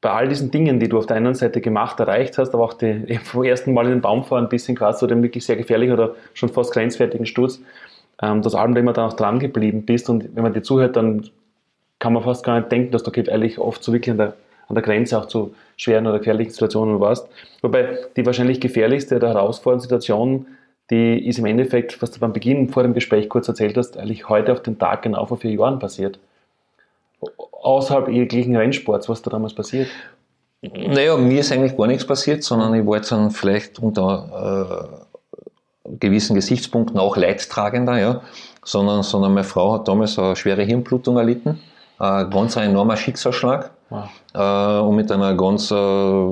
bei 0.00 0.10
all 0.10 0.28
diesen 0.28 0.50
Dingen, 0.50 0.80
die 0.80 0.88
du 0.88 0.96
auf 0.96 1.06
der 1.06 1.16
einen 1.16 1.34
Seite 1.34 1.60
gemacht, 1.60 2.00
erreicht 2.00 2.38
hast, 2.38 2.54
aber 2.54 2.64
auch 2.64 2.74
die, 2.74 3.18
vom 3.24 3.44
ersten 3.44 3.74
Mal 3.74 3.86
in 3.86 3.92
den 3.92 4.00
Baum 4.00 4.24
fahren 4.24 4.48
bis 4.48 4.66
hin 4.66 4.76
quasi 4.76 5.00
zu 5.00 5.06
dem 5.06 5.22
wirklich 5.22 5.44
sehr 5.44 5.56
gefährlichen 5.56 5.92
oder 5.92 6.14
schon 6.32 6.48
fast 6.48 6.72
grenzwertigen 6.72 7.26
Sturz, 7.26 7.60
ähm, 8.22 8.42
dass 8.42 8.54
allem 8.54 8.76
immer 8.76 8.92
dann 8.92 9.10
auch 9.10 9.14
dran 9.14 9.40
geblieben 9.40 9.84
bist 9.84 10.08
und 10.08 10.34
wenn 10.34 10.42
man 10.42 10.52
dir 10.52 10.62
zuhört, 10.62 10.96
dann 10.96 11.28
kann 12.00 12.12
man 12.12 12.24
fast 12.24 12.44
gar 12.44 12.58
nicht 12.58 12.72
denken, 12.72 12.90
dass 12.90 13.04
du 13.04 13.12
eigentlich 13.12 13.58
oft 13.60 13.84
so 13.84 13.92
wirklich 13.92 14.10
an 14.10 14.18
der 14.18 14.34
an 14.70 14.76
der 14.76 14.84
Grenze 14.84 15.18
auch 15.18 15.26
zu 15.26 15.54
schweren 15.76 16.06
oder 16.06 16.18
gefährlichen 16.18 16.52
Situationen 16.52 17.00
warst. 17.00 17.28
Wobei 17.60 17.98
die 18.16 18.24
wahrscheinlich 18.24 18.60
gefährlichste 18.60 19.16
oder 19.16 19.28
herausfordernde 19.28 19.82
Situation, 19.82 20.46
die 20.90 21.26
ist 21.26 21.40
im 21.40 21.46
Endeffekt, 21.46 22.00
was 22.00 22.12
du 22.12 22.20
beim 22.20 22.32
Beginn 22.32 22.68
vor 22.68 22.84
dem 22.84 22.94
Gespräch 22.94 23.28
kurz 23.28 23.48
erzählt 23.48 23.76
hast, 23.76 23.98
eigentlich 23.98 24.28
heute 24.28 24.52
auf 24.52 24.62
den 24.62 24.78
Tag 24.78 25.02
genau 25.02 25.26
vor 25.26 25.38
vier 25.38 25.52
Jahren 25.52 25.80
passiert. 25.80 26.20
Außerhalb 27.50 28.08
jeglichen 28.08 28.56
Rennsports, 28.56 29.08
was 29.08 29.22
da 29.22 29.30
damals 29.30 29.54
passiert? 29.54 29.88
Naja, 30.62 31.16
mir 31.16 31.40
ist 31.40 31.52
eigentlich 31.52 31.76
gar 31.76 31.88
nichts 31.88 32.06
passiert, 32.06 32.44
sondern 32.44 32.72
ich 32.74 32.86
war 32.86 32.96
jetzt 32.96 33.10
dann 33.10 33.30
vielleicht 33.30 33.80
unter, 33.80 35.00
äh, 35.84 35.90
gewissen 35.98 36.36
Gesichtspunkten 36.36 36.98
auch 36.98 37.16
leidtragender, 37.16 37.98
ja, 37.98 38.22
sondern, 38.64 39.02
sondern 39.02 39.34
meine 39.34 39.44
Frau 39.44 39.72
hat 39.74 39.88
damals 39.88 40.18
eine 40.18 40.36
schwere 40.36 40.62
Hirnblutung 40.62 41.16
erlitten, 41.16 41.58
ein 42.00 42.30
ganz 42.30 42.56
enormer 42.56 42.96
Schicksalsschlag 42.96 43.70
wow. 43.90 44.08
äh, 44.34 44.80
und 44.80 44.96
mit 44.96 45.12
einer 45.12 45.34
ganz 45.34 45.70
äh, 45.70 46.24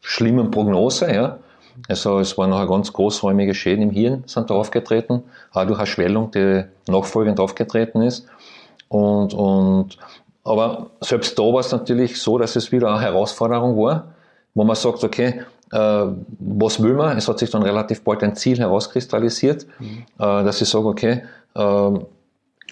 schlimmen 0.00 0.50
Prognose, 0.50 1.12
ja. 1.12 1.38
Also 1.88 2.18
es 2.18 2.36
waren 2.36 2.50
noch 2.50 2.66
ganz 2.68 2.92
großräumige 2.92 3.54
Schäden 3.54 3.82
im 3.82 3.90
Hirn 3.90 4.24
sind 4.26 4.50
da 4.50 4.54
aufgetreten, 4.54 5.22
auch 5.52 5.64
durch 5.64 5.78
eine 5.78 5.86
Schwellung, 5.86 6.30
die 6.30 6.64
nachfolgend 6.88 7.40
aufgetreten 7.40 8.02
ist. 8.02 8.26
Und, 8.88 9.32
und, 9.32 9.96
aber 10.44 10.90
selbst 11.00 11.38
da 11.38 11.42
war 11.42 11.60
es 11.60 11.72
natürlich 11.72 12.20
so, 12.20 12.38
dass 12.38 12.56
es 12.56 12.70
wieder 12.70 12.88
eine 12.88 13.00
Herausforderung 13.00 13.76
war, 13.78 14.08
wo 14.54 14.64
man 14.64 14.76
sagt, 14.76 15.04
okay, 15.04 15.42
äh, 15.72 16.06
was 16.38 16.82
will 16.82 16.94
man? 16.94 17.16
Es 17.16 17.28
hat 17.28 17.38
sich 17.38 17.50
dann 17.50 17.62
relativ 17.62 18.02
bald 18.02 18.22
ein 18.22 18.34
Ziel 18.34 18.58
herauskristallisiert, 18.58 19.66
mhm. 19.78 20.04
äh, 20.18 20.44
dass 20.44 20.60
ich 20.60 20.68
sage, 20.68 20.86
okay, 20.86 21.22
äh, 21.54 21.90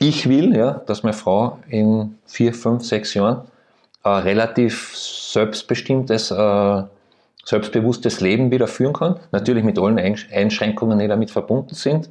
ich 0.00 0.28
will, 0.28 0.56
ja, 0.56 0.82
dass 0.86 1.02
meine 1.02 1.14
Frau 1.14 1.58
in 1.68 2.18
vier, 2.26 2.54
fünf, 2.54 2.84
sechs 2.84 3.14
Jahren 3.14 3.42
ein 4.02 4.22
relativ 4.22 4.96
selbstbestimmtes, 4.96 6.30
äh, 6.30 6.82
selbstbewusstes 7.44 8.20
Leben 8.20 8.50
wieder 8.50 8.66
führen 8.66 8.92
kann. 8.92 9.16
Natürlich 9.32 9.64
mit 9.64 9.78
allen 9.78 9.98
Einschränkungen, 9.98 10.98
die 10.98 11.08
damit 11.08 11.30
verbunden 11.30 11.74
sind. 11.74 12.08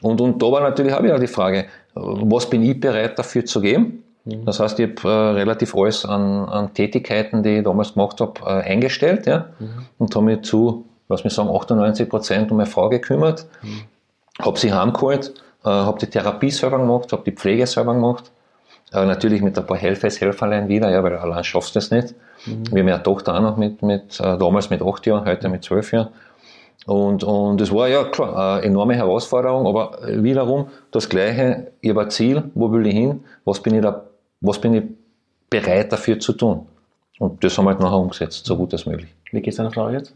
Und, 0.00 0.20
und 0.20 0.40
da 0.42 0.46
war 0.46 0.60
natürlich 0.60 0.94
auch 0.94 1.02
wieder 1.02 1.18
die 1.18 1.26
Frage, 1.26 1.66
was 1.94 2.48
bin 2.48 2.62
ich 2.62 2.78
bereit 2.78 3.18
dafür 3.18 3.44
zu 3.44 3.60
geben? 3.60 4.04
Mhm. 4.24 4.44
Das 4.44 4.60
heißt, 4.60 4.78
ich 4.78 4.90
habe 4.90 5.08
äh, 5.08 5.30
relativ 5.32 5.74
alles 5.74 6.04
an, 6.04 6.48
an, 6.48 6.74
Tätigkeiten, 6.74 7.42
die 7.42 7.58
ich 7.58 7.64
damals 7.64 7.94
gemacht 7.94 8.20
habe, 8.20 8.40
äh, 8.42 8.70
eingestellt 8.70 9.26
ja? 9.26 9.46
Mhm. 9.58 9.86
und 9.98 10.14
habe 10.14 10.26
mich 10.26 10.42
zu, 10.42 10.84
lass 11.08 11.24
mich 11.24 11.32
sagen, 11.32 11.48
98 11.48 12.08
Prozent 12.08 12.50
um 12.50 12.58
meine 12.58 12.70
Frau 12.70 12.88
gekümmert, 12.88 13.46
mhm. 13.62 13.82
habe 14.40 14.58
sie 14.58 14.72
heimgeholt, 14.72 15.34
äh, 15.64 15.68
habe 15.68 15.98
die 15.98 16.06
Therapie 16.06 16.50
selber 16.50 16.78
gemacht, 16.78 17.12
habe 17.12 17.22
die 17.24 17.32
Pflege 17.32 17.66
selber 17.66 17.94
gemacht. 17.94 18.30
Äh, 18.92 19.04
natürlich 19.04 19.42
mit 19.42 19.58
ein 19.58 19.66
paar 19.66 19.76
Helfers, 19.76 20.20
Helferlein 20.20 20.68
wieder, 20.68 20.90
ja, 20.90 21.02
weil 21.02 21.16
allein 21.16 21.44
schaffst 21.44 21.74
du 21.74 21.78
das 21.78 21.90
nicht. 21.90 22.14
Mhm. 22.46 22.64
Wir 22.72 22.80
haben 22.80 22.88
ja 22.88 22.94
eine 22.94 23.02
Tochter 23.02 23.34
auch 23.34 23.40
noch 23.40 23.56
mit, 23.56 23.82
mit 23.82 24.18
äh, 24.20 24.38
damals 24.38 24.70
mit 24.70 24.82
acht 24.82 25.06
Jahren, 25.06 25.26
heute 25.26 25.48
mit 25.48 25.64
zwölf 25.64 25.92
Jahren. 25.92 26.08
Und, 26.86 27.22
und 27.22 27.60
das 27.60 27.70
war 27.70 27.88
ja 27.88 28.04
klar 28.04 28.54
eine 28.56 28.62
enorme 28.62 28.94
Herausforderung, 28.94 29.66
aber 29.66 29.98
wiederum 30.06 30.68
das 30.90 31.08
Gleiche, 31.08 31.72
ich 31.82 31.90
habe 31.90 32.02
ein 32.02 32.10
Ziel, 32.10 32.44
wo 32.54 32.72
will 32.72 32.86
ich 32.86 32.94
hin, 32.94 33.24
was 33.44 33.60
bin 33.60 33.74
ich 33.74 33.82
da, 33.82 34.04
was 34.40 34.58
bin 34.58 34.72
ich 34.72 34.84
bereit 35.50 35.92
dafür 35.92 36.18
zu 36.18 36.32
tun. 36.32 36.66
Und 37.18 37.42
das 37.44 37.58
haben 37.58 37.66
wir 37.66 37.72
halt 37.72 37.80
nachher 37.80 37.98
umgesetzt, 37.98 38.46
so 38.46 38.56
gut 38.56 38.72
als 38.72 38.86
möglich. 38.86 39.14
Wie 39.32 39.40
geht 39.40 39.52
es 39.52 39.56
deiner 39.56 39.70
Frau 39.70 39.90
jetzt? 39.90 40.14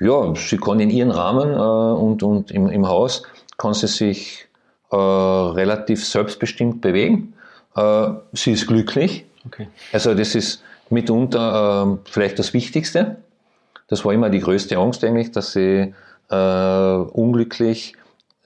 Ja, 0.00 0.34
sie 0.34 0.56
kann 0.56 0.80
in 0.80 0.90
ihrem 0.90 1.10
Rahmen 1.10 1.52
äh, 1.52 2.00
und, 2.00 2.22
und 2.22 2.50
im, 2.50 2.68
im 2.68 2.88
Haus 2.88 3.24
kann 3.56 3.74
sie 3.74 3.86
sich 3.86 4.46
äh, 4.90 4.96
relativ 4.96 6.04
selbstbestimmt 6.04 6.80
bewegen. 6.80 7.34
Äh, 7.76 8.08
sie 8.32 8.52
ist 8.52 8.66
glücklich. 8.66 9.24
Okay. 9.46 9.68
Also 9.92 10.14
das 10.14 10.34
ist 10.34 10.62
mitunter 10.90 11.98
äh, 12.04 12.10
vielleicht 12.10 12.38
das 12.38 12.54
Wichtigste. 12.54 13.16
Das 13.88 14.04
war 14.04 14.12
immer 14.12 14.30
die 14.30 14.40
größte 14.40 14.76
Angst 14.78 15.04
eigentlich, 15.04 15.32
dass 15.32 15.52
sie 15.52 15.94
äh, 16.30 16.34
unglücklich 16.34 17.94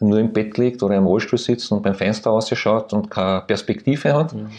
nur 0.01 0.19
im 0.19 0.33
Bett 0.33 0.57
liegt 0.59 0.83
oder 0.83 0.97
im 0.97 1.07
Rollstuhl 1.07 1.39
sitzt 1.39 1.73
und 1.73 1.83
beim 1.83 1.95
Fenster 1.95 2.31
rausschaut 2.31 2.93
und 2.93 3.11
keine 3.11 3.43
Perspektive 3.43 4.15
hat. 4.15 4.35
Mhm. 4.35 4.51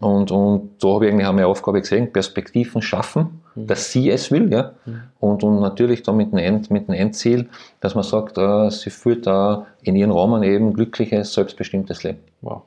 Und, 0.00 0.30
und 0.30 0.76
da 0.80 0.88
habe 0.88 1.06
ich 1.06 1.12
eigentlich 1.12 1.26
meine 1.26 1.46
Aufgabe 1.46 1.80
gesehen, 1.80 2.12
Perspektiven 2.12 2.82
schaffen, 2.82 3.42
mhm. 3.54 3.66
dass 3.66 3.90
sie 3.90 4.10
es 4.10 4.30
will, 4.30 4.52
ja. 4.52 4.72
Mhm. 4.86 5.02
Und, 5.18 5.42
und 5.42 5.60
natürlich 5.60 6.02
dann 6.04 6.16
mit 6.16 6.30
dem, 6.30 6.38
End, 6.38 6.70
mit 6.70 6.86
dem 6.86 6.94
Endziel, 6.94 7.48
dass 7.80 7.94
man 7.96 8.04
sagt, 8.04 8.38
äh, 8.38 8.70
sie 8.70 8.90
führt 8.90 9.26
da 9.26 9.66
in 9.82 9.96
ihren 9.96 10.12
Rahmen 10.12 10.42
eben 10.44 10.72
glückliches, 10.72 11.34
selbstbestimmtes 11.34 12.04
Leben. 12.04 12.20
Wow. 12.42 12.62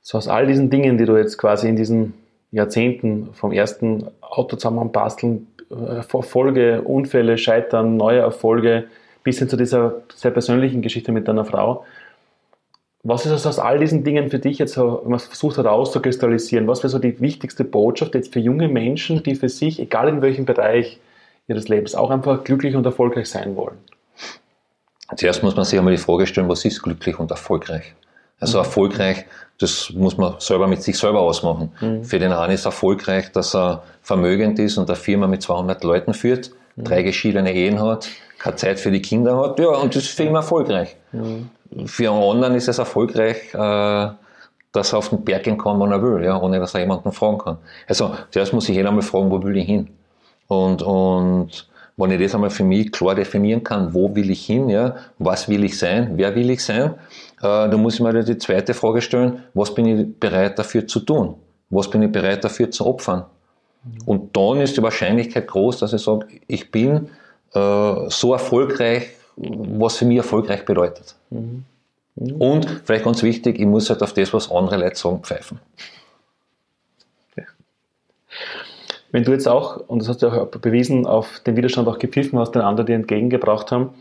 So 0.00 0.16
aus 0.16 0.28
all 0.28 0.46
diesen 0.46 0.70
Dingen, 0.70 0.96
die 0.96 1.04
du 1.04 1.18
jetzt 1.18 1.36
quasi 1.36 1.68
in 1.68 1.76
diesen 1.76 2.14
Jahrzehnten 2.50 3.34
vom 3.34 3.52
ersten 3.52 4.06
Auto 4.22 4.56
zusammenbasteln, 4.56 5.46
Erfolge, 5.70 6.80
Unfälle, 6.80 7.36
Scheitern, 7.36 7.98
neue 7.98 8.20
Erfolge, 8.20 8.84
bis 9.22 9.38
hin 9.38 9.50
zu 9.50 9.58
dieser 9.58 9.96
sehr 10.14 10.30
persönlichen 10.30 10.80
Geschichte 10.80 11.12
mit 11.12 11.28
deiner 11.28 11.44
Frau, 11.44 11.84
was 13.02 13.26
ist 13.26 13.46
aus 13.46 13.58
all 13.58 13.78
diesen 13.78 14.04
Dingen 14.04 14.28
für 14.28 14.38
dich 14.38 14.58
jetzt, 14.58 14.74
so, 14.74 15.00
wenn 15.02 15.10
man 15.12 15.20
versucht 15.20 15.58
hat 15.58 15.66
auszukristallisieren, 15.66 16.66
was 16.66 16.80
wäre 16.80 16.88
so 16.88 16.98
die 16.98 17.20
wichtigste 17.20 17.64
Botschaft 17.64 18.14
jetzt 18.14 18.32
für 18.32 18.40
junge 18.40 18.68
Menschen, 18.68 19.22
die 19.22 19.34
für 19.34 19.48
sich, 19.48 19.78
egal 19.78 20.08
in 20.08 20.22
welchem 20.22 20.44
Bereich 20.44 20.98
ihres 21.46 21.68
Lebens, 21.68 21.94
auch 21.94 22.10
einfach 22.10 22.44
glücklich 22.44 22.74
und 22.74 22.84
erfolgreich 22.84 23.28
sein 23.28 23.56
wollen? 23.56 23.78
Zuerst 25.16 25.42
muss 25.42 25.56
man 25.56 25.64
sich 25.64 25.78
einmal 25.78 25.94
die 25.94 26.02
Frage 26.02 26.26
stellen, 26.26 26.48
was 26.48 26.64
ist 26.64 26.82
glücklich 26.82 27.18
und 27.18 27.30
erfolgreich? 27.30 27.94
Also 28.40 28.58
mhm. 28.58 28.64
erfolgreich, 28.64 29.24
das 29.58 29.90
muss 29.94 30.16
man 30.16 30.34
selber 30.38 30.66
mit 30.66 30.82
sich 30.82 30.98
selber 30.98 31.20
ausmachen. 31.20 31.72
Mhm. 31.80 32.04
Für 32.04 32.18
den 32.18 32.32
einen 32.32 32.52
ist 32.52 32.64
erfolgreich, 32.64 33.32
dass 33.32 33.54
er 33.54 33.82
vermögend 34.02 34.58
ist 34.58 34.76
und 34.76 34.88
eine 34.88 34.96
Firma 34.96 35.26
mit 35.26 35.42
200 35.42 35.82
Leuten 35.82 36.14
führt, 36.14 36.50
mhm. 36.76 36.84
drei 36.84 37.02
geschiedene 37.02 37.52
Ehen 37.54 37.80
hat, 37.80 38.08
keine 38.38 38.56
Zeit 38.56 38.80
für 38.80 38.90
die 38.90 39.02
Kinder 39.02 39.36
hat. 39.38 39.58
Ja, 39.58 39.68
und 39.68 39.94
das 39.96 40.04
ist 40.04 40.16
für 40.16 40.24
ihn 40.24 40.34
erfolgreich. 40.34 40.96
Mhm. 41.12 41.48
Für 41.86 42.10
einen 42.10 42.22
anderen 42.22 42.54
ist 42.54 42.68
es 42.68 42.78
erfolgreich, 42.78 43.54
äh, 43.54 44.08
dass 44.72 44.92
er 44.92 44.98
auf 44.98 45.10
den 45.10 45.24
Berg 45.24 45.44
gehen 45.44 45.58
kann, 45.58 45.78
wann 45.80 45.92
er 45.92 46.02
will, 46.02 46.24
ja, 46.24 46.40
ohne 46.40 46.58
dass 46.60 46.74
er 46.74 46.80
jemanden 46.80 47.12
fragen 47.12 47.38
kann. 47.38 47.58
Also 47.86 48.14
zuerst 48.30 48.52
muss 48.52 48.68
ich 48.68 48.76
jeder 48.76 48.90
mal 48.90 49.02
fragen, 49.02 49.30
wo 49.30 49.42
will 49.42 49.56
ich 49.56 49.66
hin? 49.66 49.88
Und, 50.46 50.82
und 50.82 51.68
wenn 51.96 52.10
ich 52.12 52.20
das 52.20 52.34
einmal 52.34 52.50
für 52.50 52.64
mich 52.64 52.92
klar 52.92 53.14
definieren 53.14 53.64
kann, 53.64 53.92
wo 53.92 54.14
will 54.14 54.30
ich 54.30 54.46
hin, 54.46 54.68
ja, 54.68 54.96
was 55.18 55.48
will 55.48 55.64
ich 55.64 55.78
sein, 55.78 56.12
wer 56.14 56.34
will 56.34 56.50
ich 56.50 56.64
sein, 56.64 56.94
äh, 57.40 57.68
dann 57.68 57.82
muss 57.82 57.94
ich 57.94 58.00
mir 58.00 58.12
die 58.22 58.38
zweite 58.38 58.72
Frage 58.72 59.02
stellen, 59.02 59.42
was 59.54 59.74
bin 59.74 59.86
ich 59.86 60.20
bereit 60.20 60.58
dafür 60.58 60.86
zu 60.86 61.00
tun? 61.00 61.34
Was 61.70 61.90
bin 61.90 62.02
ich 62.02 62.12
bereit 62.12 62.44
dafür 62.44 62.70
zu 62.70 62.86
opfern? 62.86 63.24
Und 64.06 64.36
dann 64.36 64.60
ist 64.60 64.76
die 64.76 64.82
Wahrscheinlichkeit 64.82 65.46
groß, 65.46 65.78
dass 65.78 65.92
ich 65.92 66.02
sage, 66.02 66.26
ich 66.46 66.70
bin 66.70 67.08
äh, 67.52 67.94
so 68.08 68.32
erfolgreich, 68.32 69.17
was 69.38 69.96
für 69.96 70.04
mich 70.04 70.18
erfolgreich 70.18 70.64
bedeutet. 70.64 71.14
Mhm. 71.30 71.64
Mhm. 72.16 72.32
Und 72.32 72.82
vielleicht 72.84 73.04
ganz 73.04 73.22
wichtig, 73.22 73.58
ich 73.58 73.66
muss 73.66 73.88
halt 73.90 74.02
auf 74.02 74.12
das, 74.12 74.32
was 74.32 74.50
andere 74.50 74.78
Leute 74.78 74.96
sagen, 74.96 75.20
pfeifen. 75.22 75.60
Wenn 79.10 79.24
du 79.24 79.32
jetzt 79.32 79.48
auch, 79.48 79.78
und 79.88 80.00
das 80.00 80.08
hast 80.08 80.22
du 80.22 80.28
auch 80.28 80.46
bewiesen, 80.48 81.06
auf 81.06 81.40
den 81.40 81.56
Widerstand 81.56 81.88
auch 81.88 81.98
gepfiffen 81.98 82.38
hast, 82.38 82.52
den 82.52 82.62
anderen 82.62 82.86
dir 82.86 82.94
entgegengebracht 82.94 83.72
haben, 83.72 83.94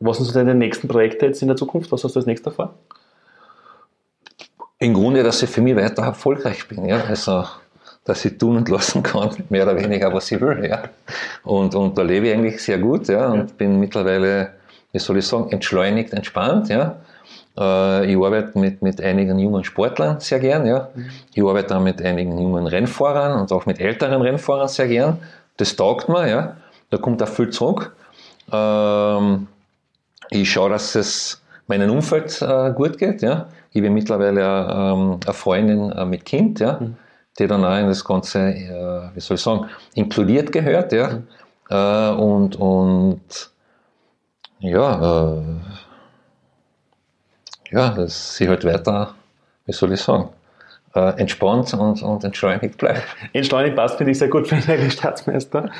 was 0.00 0.16
sind 0.16 0.26
so 0.26 0.32
deine 0.32 0.54
nächsten 0.54 0.88
Projekte 0.88 1.26
jetzt 1.26 1.40
in 1.42 1.48
der 1.48 1.56
Zukunft? 1.56 1.92
Was 1.92 2.04
hast 2.04 2.14
du 2.14 2.18
als 2.18 2.26
nächster 2.26 2.50
vor? 2.50 2.74
Im 4.80 4.94
Grunde, 4.94 5.22
dass 5.22 5.42
ich 5.42 5.50
für 5.50 5.60
mich 5.60 5.76
weiter 5.76 6.02
erfolgreich 6.02 6.66
bin. 6.68 6.84
Ja? 6.86 7.02
Also, 7.04 7.44
dass 8.08 8.24
ich 8.24 8.38
tun 8.38 8.56
und 8.56 8.68
lassen 8.70 9.02
kann, 9.02 9.30
mehr 9.50 9.64
oder 9.64 9.76
weniger, 9.76 10.12
was 10.14 10.32
ich 10.32 10.40
will. 10.40 10.64
Ja? 10.64 10.84
Und, 11.44 11.74
und 11.74 11.98
da 11.98 12.02
lebe 12.02 12.28
ich 12.28 12.32
eigentlich 12.32 12.62
sehr 12.62 12.78
gut 12.78 13.06
ja? 13.06 13.28
und 13.28 13.38
ja. 13.38 13.54
bin 13.58 13.78
mittlerweile, 13.78 14.54
wie 14.92 14.98
soll 14.98 15.18
ich 15.18 15.26
sagen, 15.26 15.50
entschleunigt, 15.50 16.14
entspannt. 16.14 16.70
Ja? 16.70 16.96
Äh, 17.58 18.10
ich 18.10 18.16
arbeite 18.16 18.58
mit, 18.58 18.80
mit 18.80 19.02
einigen 19.02 19.38
jungen 19.38 19.62
Sportlern 19.62 20.20
sehr 20.20 20.40
gern. 20.40 20.64
Ja? 20.64 20.88
Mhm. 20.94 21.10
Ich 21.34 21.42
arbeite 21.42 21.76
auch 21.76 21.82
mit 21.82 22.00
einigen 22.00 22.38
jungen 22.38 22.66
Rennfahrern 22.66 23.38
und 23.38 23.52
auch 23.52 23.66
mit 23.66 23.78
älteren 23.78 24.22
Rennfahrern 24.22 24.68
sehr 24.68 24.88
gern. 24.88 25.18
Das 25.58 25.76
taugt 25.76 26.08
mir. 26.08 26.26
Ja? 26.28 26.56
Da 26.88 26.96
kommt 26.96 27.22
auch 27.22 27.28
viel 27.28 27.50
zurück. 27.50 27.94
Ähm, 28.50 29.48
ich 30.30 30.50
schaue, 30.50 30.70
dass 30.70 30.94
es 30.94 31.42
meinem 31.66 31.90
Umfeld 31.90 32.40
äh, 32.40 32.72
gut 32.72 32.96
geht. 32.96 33.20
Ja? 33.20 33.48
Ich 33.72 33.82
bin 33.82 33.92
mittlerweile 33.92 34.40
ähm, 34.40 35.20
eine 35.22 35.34
Freundin 35.34 35.92
äh, 35.92 36.06
mit 36.06 36.24
Kind. 36.24 36.60
Ja? 36.60 36.78
Mhm 36.80 36.96
die 37.38 37.46
dann 37.46 37.64
auch 37.64 37.78
in 37.78 37.86
das 37.86 38.04
Ganze, 38.04 38.40
äh, 38.40 39.14
wie 39.14 39.20
soll 39.20 39.36
ich 39.36 39.42
sagen, 39.42 39.68
inkludiert 39.94 40.52
gehört, 40.52 40.92
ja. 40.92 41.08
Mhm. 41.08 41.26
Äh, 41.70 42.10
und, 42.10 42.56
und 42.56 43.50
ja, 44.60 45.32
äh, 45.34 45.42
ja, 47.70 47.90
dass 47.90 48.36
sie 48.36 48.48
halt 48.48 48.64
weiter, 48.64 49.14
wie 49.66 49.72
soll 49.72 49.92
ich 49.92 50.00
sagen, 50.00 50.30
äh, 50.94 51.20
entspannt 51.20 51.72
und, 51.74 52.02
und 52.02 52.24
entschleunigt 52.24 52.78
bleibt. 52.78 53.04
Entschleunigt 53.32 53.76
passt, 53.76 53.96
finde 53.96 54.12
ich 54.12 54.18
sehr 54.18 54.28
gut 54.28 54.48
für 54.48 54.56
einen 54.56 54.90
Staatsmeister. 54.90 55.70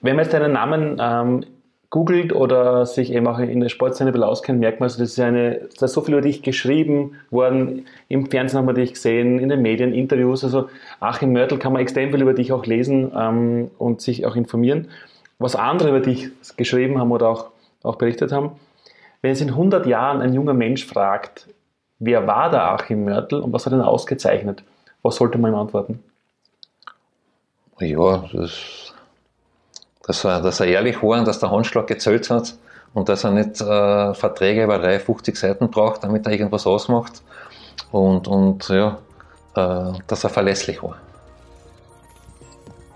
Wenn 0.00 0.16
man 0.16 0.24
jetzt 0.24 0.32
deinen 0.32 0.52
Namen 0.52 0.96
ähm, 1.00 1.44
googelt 1.90 2.32
oder 2.32 2.86
sich 2.86 3.12
eben 3.12 3.26
auch 3.26 3.40
in 3.40 3.60
der 3.60 3.68
Sportszene 3.68 4.12
ein 4.12 4.22
auskennt, 4.22 4.60
merkt 4.60 4.78
man, 4.78 4.86
also, 4.86 5.00
das 5.00 5.10
ist 5.10 5.20
eine, 5.20 5.68
da 5.78 5.86
ist 5.86 5.92
so 5.92 6.00
viel 6.00 6.14
über 6.14 6.22
dich 6.22 6.42
geschrieben 6.42 7.16
worden, 7.30 7.86
im 8.08 8.30
Fernsehen 8.30 8.58
haben 8.58 8.66
wir 8.66 8.74
dich 8.74 8.94
gesehen, 8.94 9.40
in 9.40 9.48
den 9.48 9.60
Medien, 9.60 9.92
Interviews, 9.92 10.44
also 10.44 10.68
Achim 11.00 11.32
Mörtel 11.32 11.58
kann 11.58 11.72
man 11.72 11.82
extrem 11.82 12.12
viel 12.12 12.22
über 12.22 12.32
dich 12.32 12.52
auch 12.52 12.64
lesen 12.64 13.10
ähm, 13.16 13.70
und 13.76 14.00
sich 14.00 14.24
auch 14.24 14.36
informieren. 14.36 14.88
Was 15.40 15.56
andere 15.56 15.88
über 15.88 16.00
dich 16.00 16.30
geschrieben 16.56 16.98
haben 16.98 17.10
oder 17.10 17.28
auch, 17.28 17.50
auch 17.82 17.96
berichtet 17.96 18.30
haben, 18.30 18.52
wenn 19.20 19.32
es 19.32 19.40
in 19.40 19.48
100 19.48 19.84
Jahren 19.86 20.20
ein 20.20 20.32
junger 20.32 20.54
Mensch 20.54 20.86
fragt, 20.86 21.48
wer 21.98 22.26
war 22.26 22.50
der 22.50 22.70
Achim 22.70 23.04
Mörtel 23.04 23.40
und 23.40 23.52
was 23.52 23.66
hat 23.66 23.72
ihn 23.72 23.80
ausgezeichnet, 23.80 24.62
was 25.02 25.16
sollte 25.16 25.38
man 25.38 25.52
ihm 25.52 25.56
antworten? 25.56 26.04
Ja, 27.80 28.24
das 28.32 28.94
dass 30.06 30.24
er, 30.24 30.40
dass 30.40 30.60
er 30.60 30.66
ehrlich 30.66 31.02
war 31.02 31.18
und 31.18 31.28
dass 31.28 31.38
der 31.38 31.50
Handschlag 31.50 31.86
gezählt 31.86 32.30
hat 32.30 32.54
und 32.94 33.08
dass 33.08 33.24
er 33.24 33.30
nicht 33.30 33.60
äh, 33.60 34.14
Verträge 34.14 34.64
über 34.64 34.78
53 34.78 35.38
Seiten 35.38 35.70
braucht, 35.70 36.04
damit 36.04 36.26
er 36.26 36.32
irgendwas 36.32 36.66
ausmacht 36.66 37.22
und, 37.92 38.28
und 38.28 38.68
ja, 38.68 38.98
äh, 39.54 39.98
dass 40.06 40.24
er 40.24 40.30
verlässlich 40.30 40.82
war. 40.82 40.96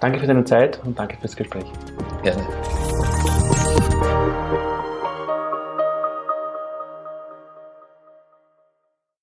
Danke 0.01 0.21
für 0.21 0.27
deine 0.27 0.45
Zeit 0.45 0.81
und 0.85 0.99
danke 0.99 1.17
fürs 1.21 1.37
Gespräch. 1.37 1.65
Gerne. 2.23 2.45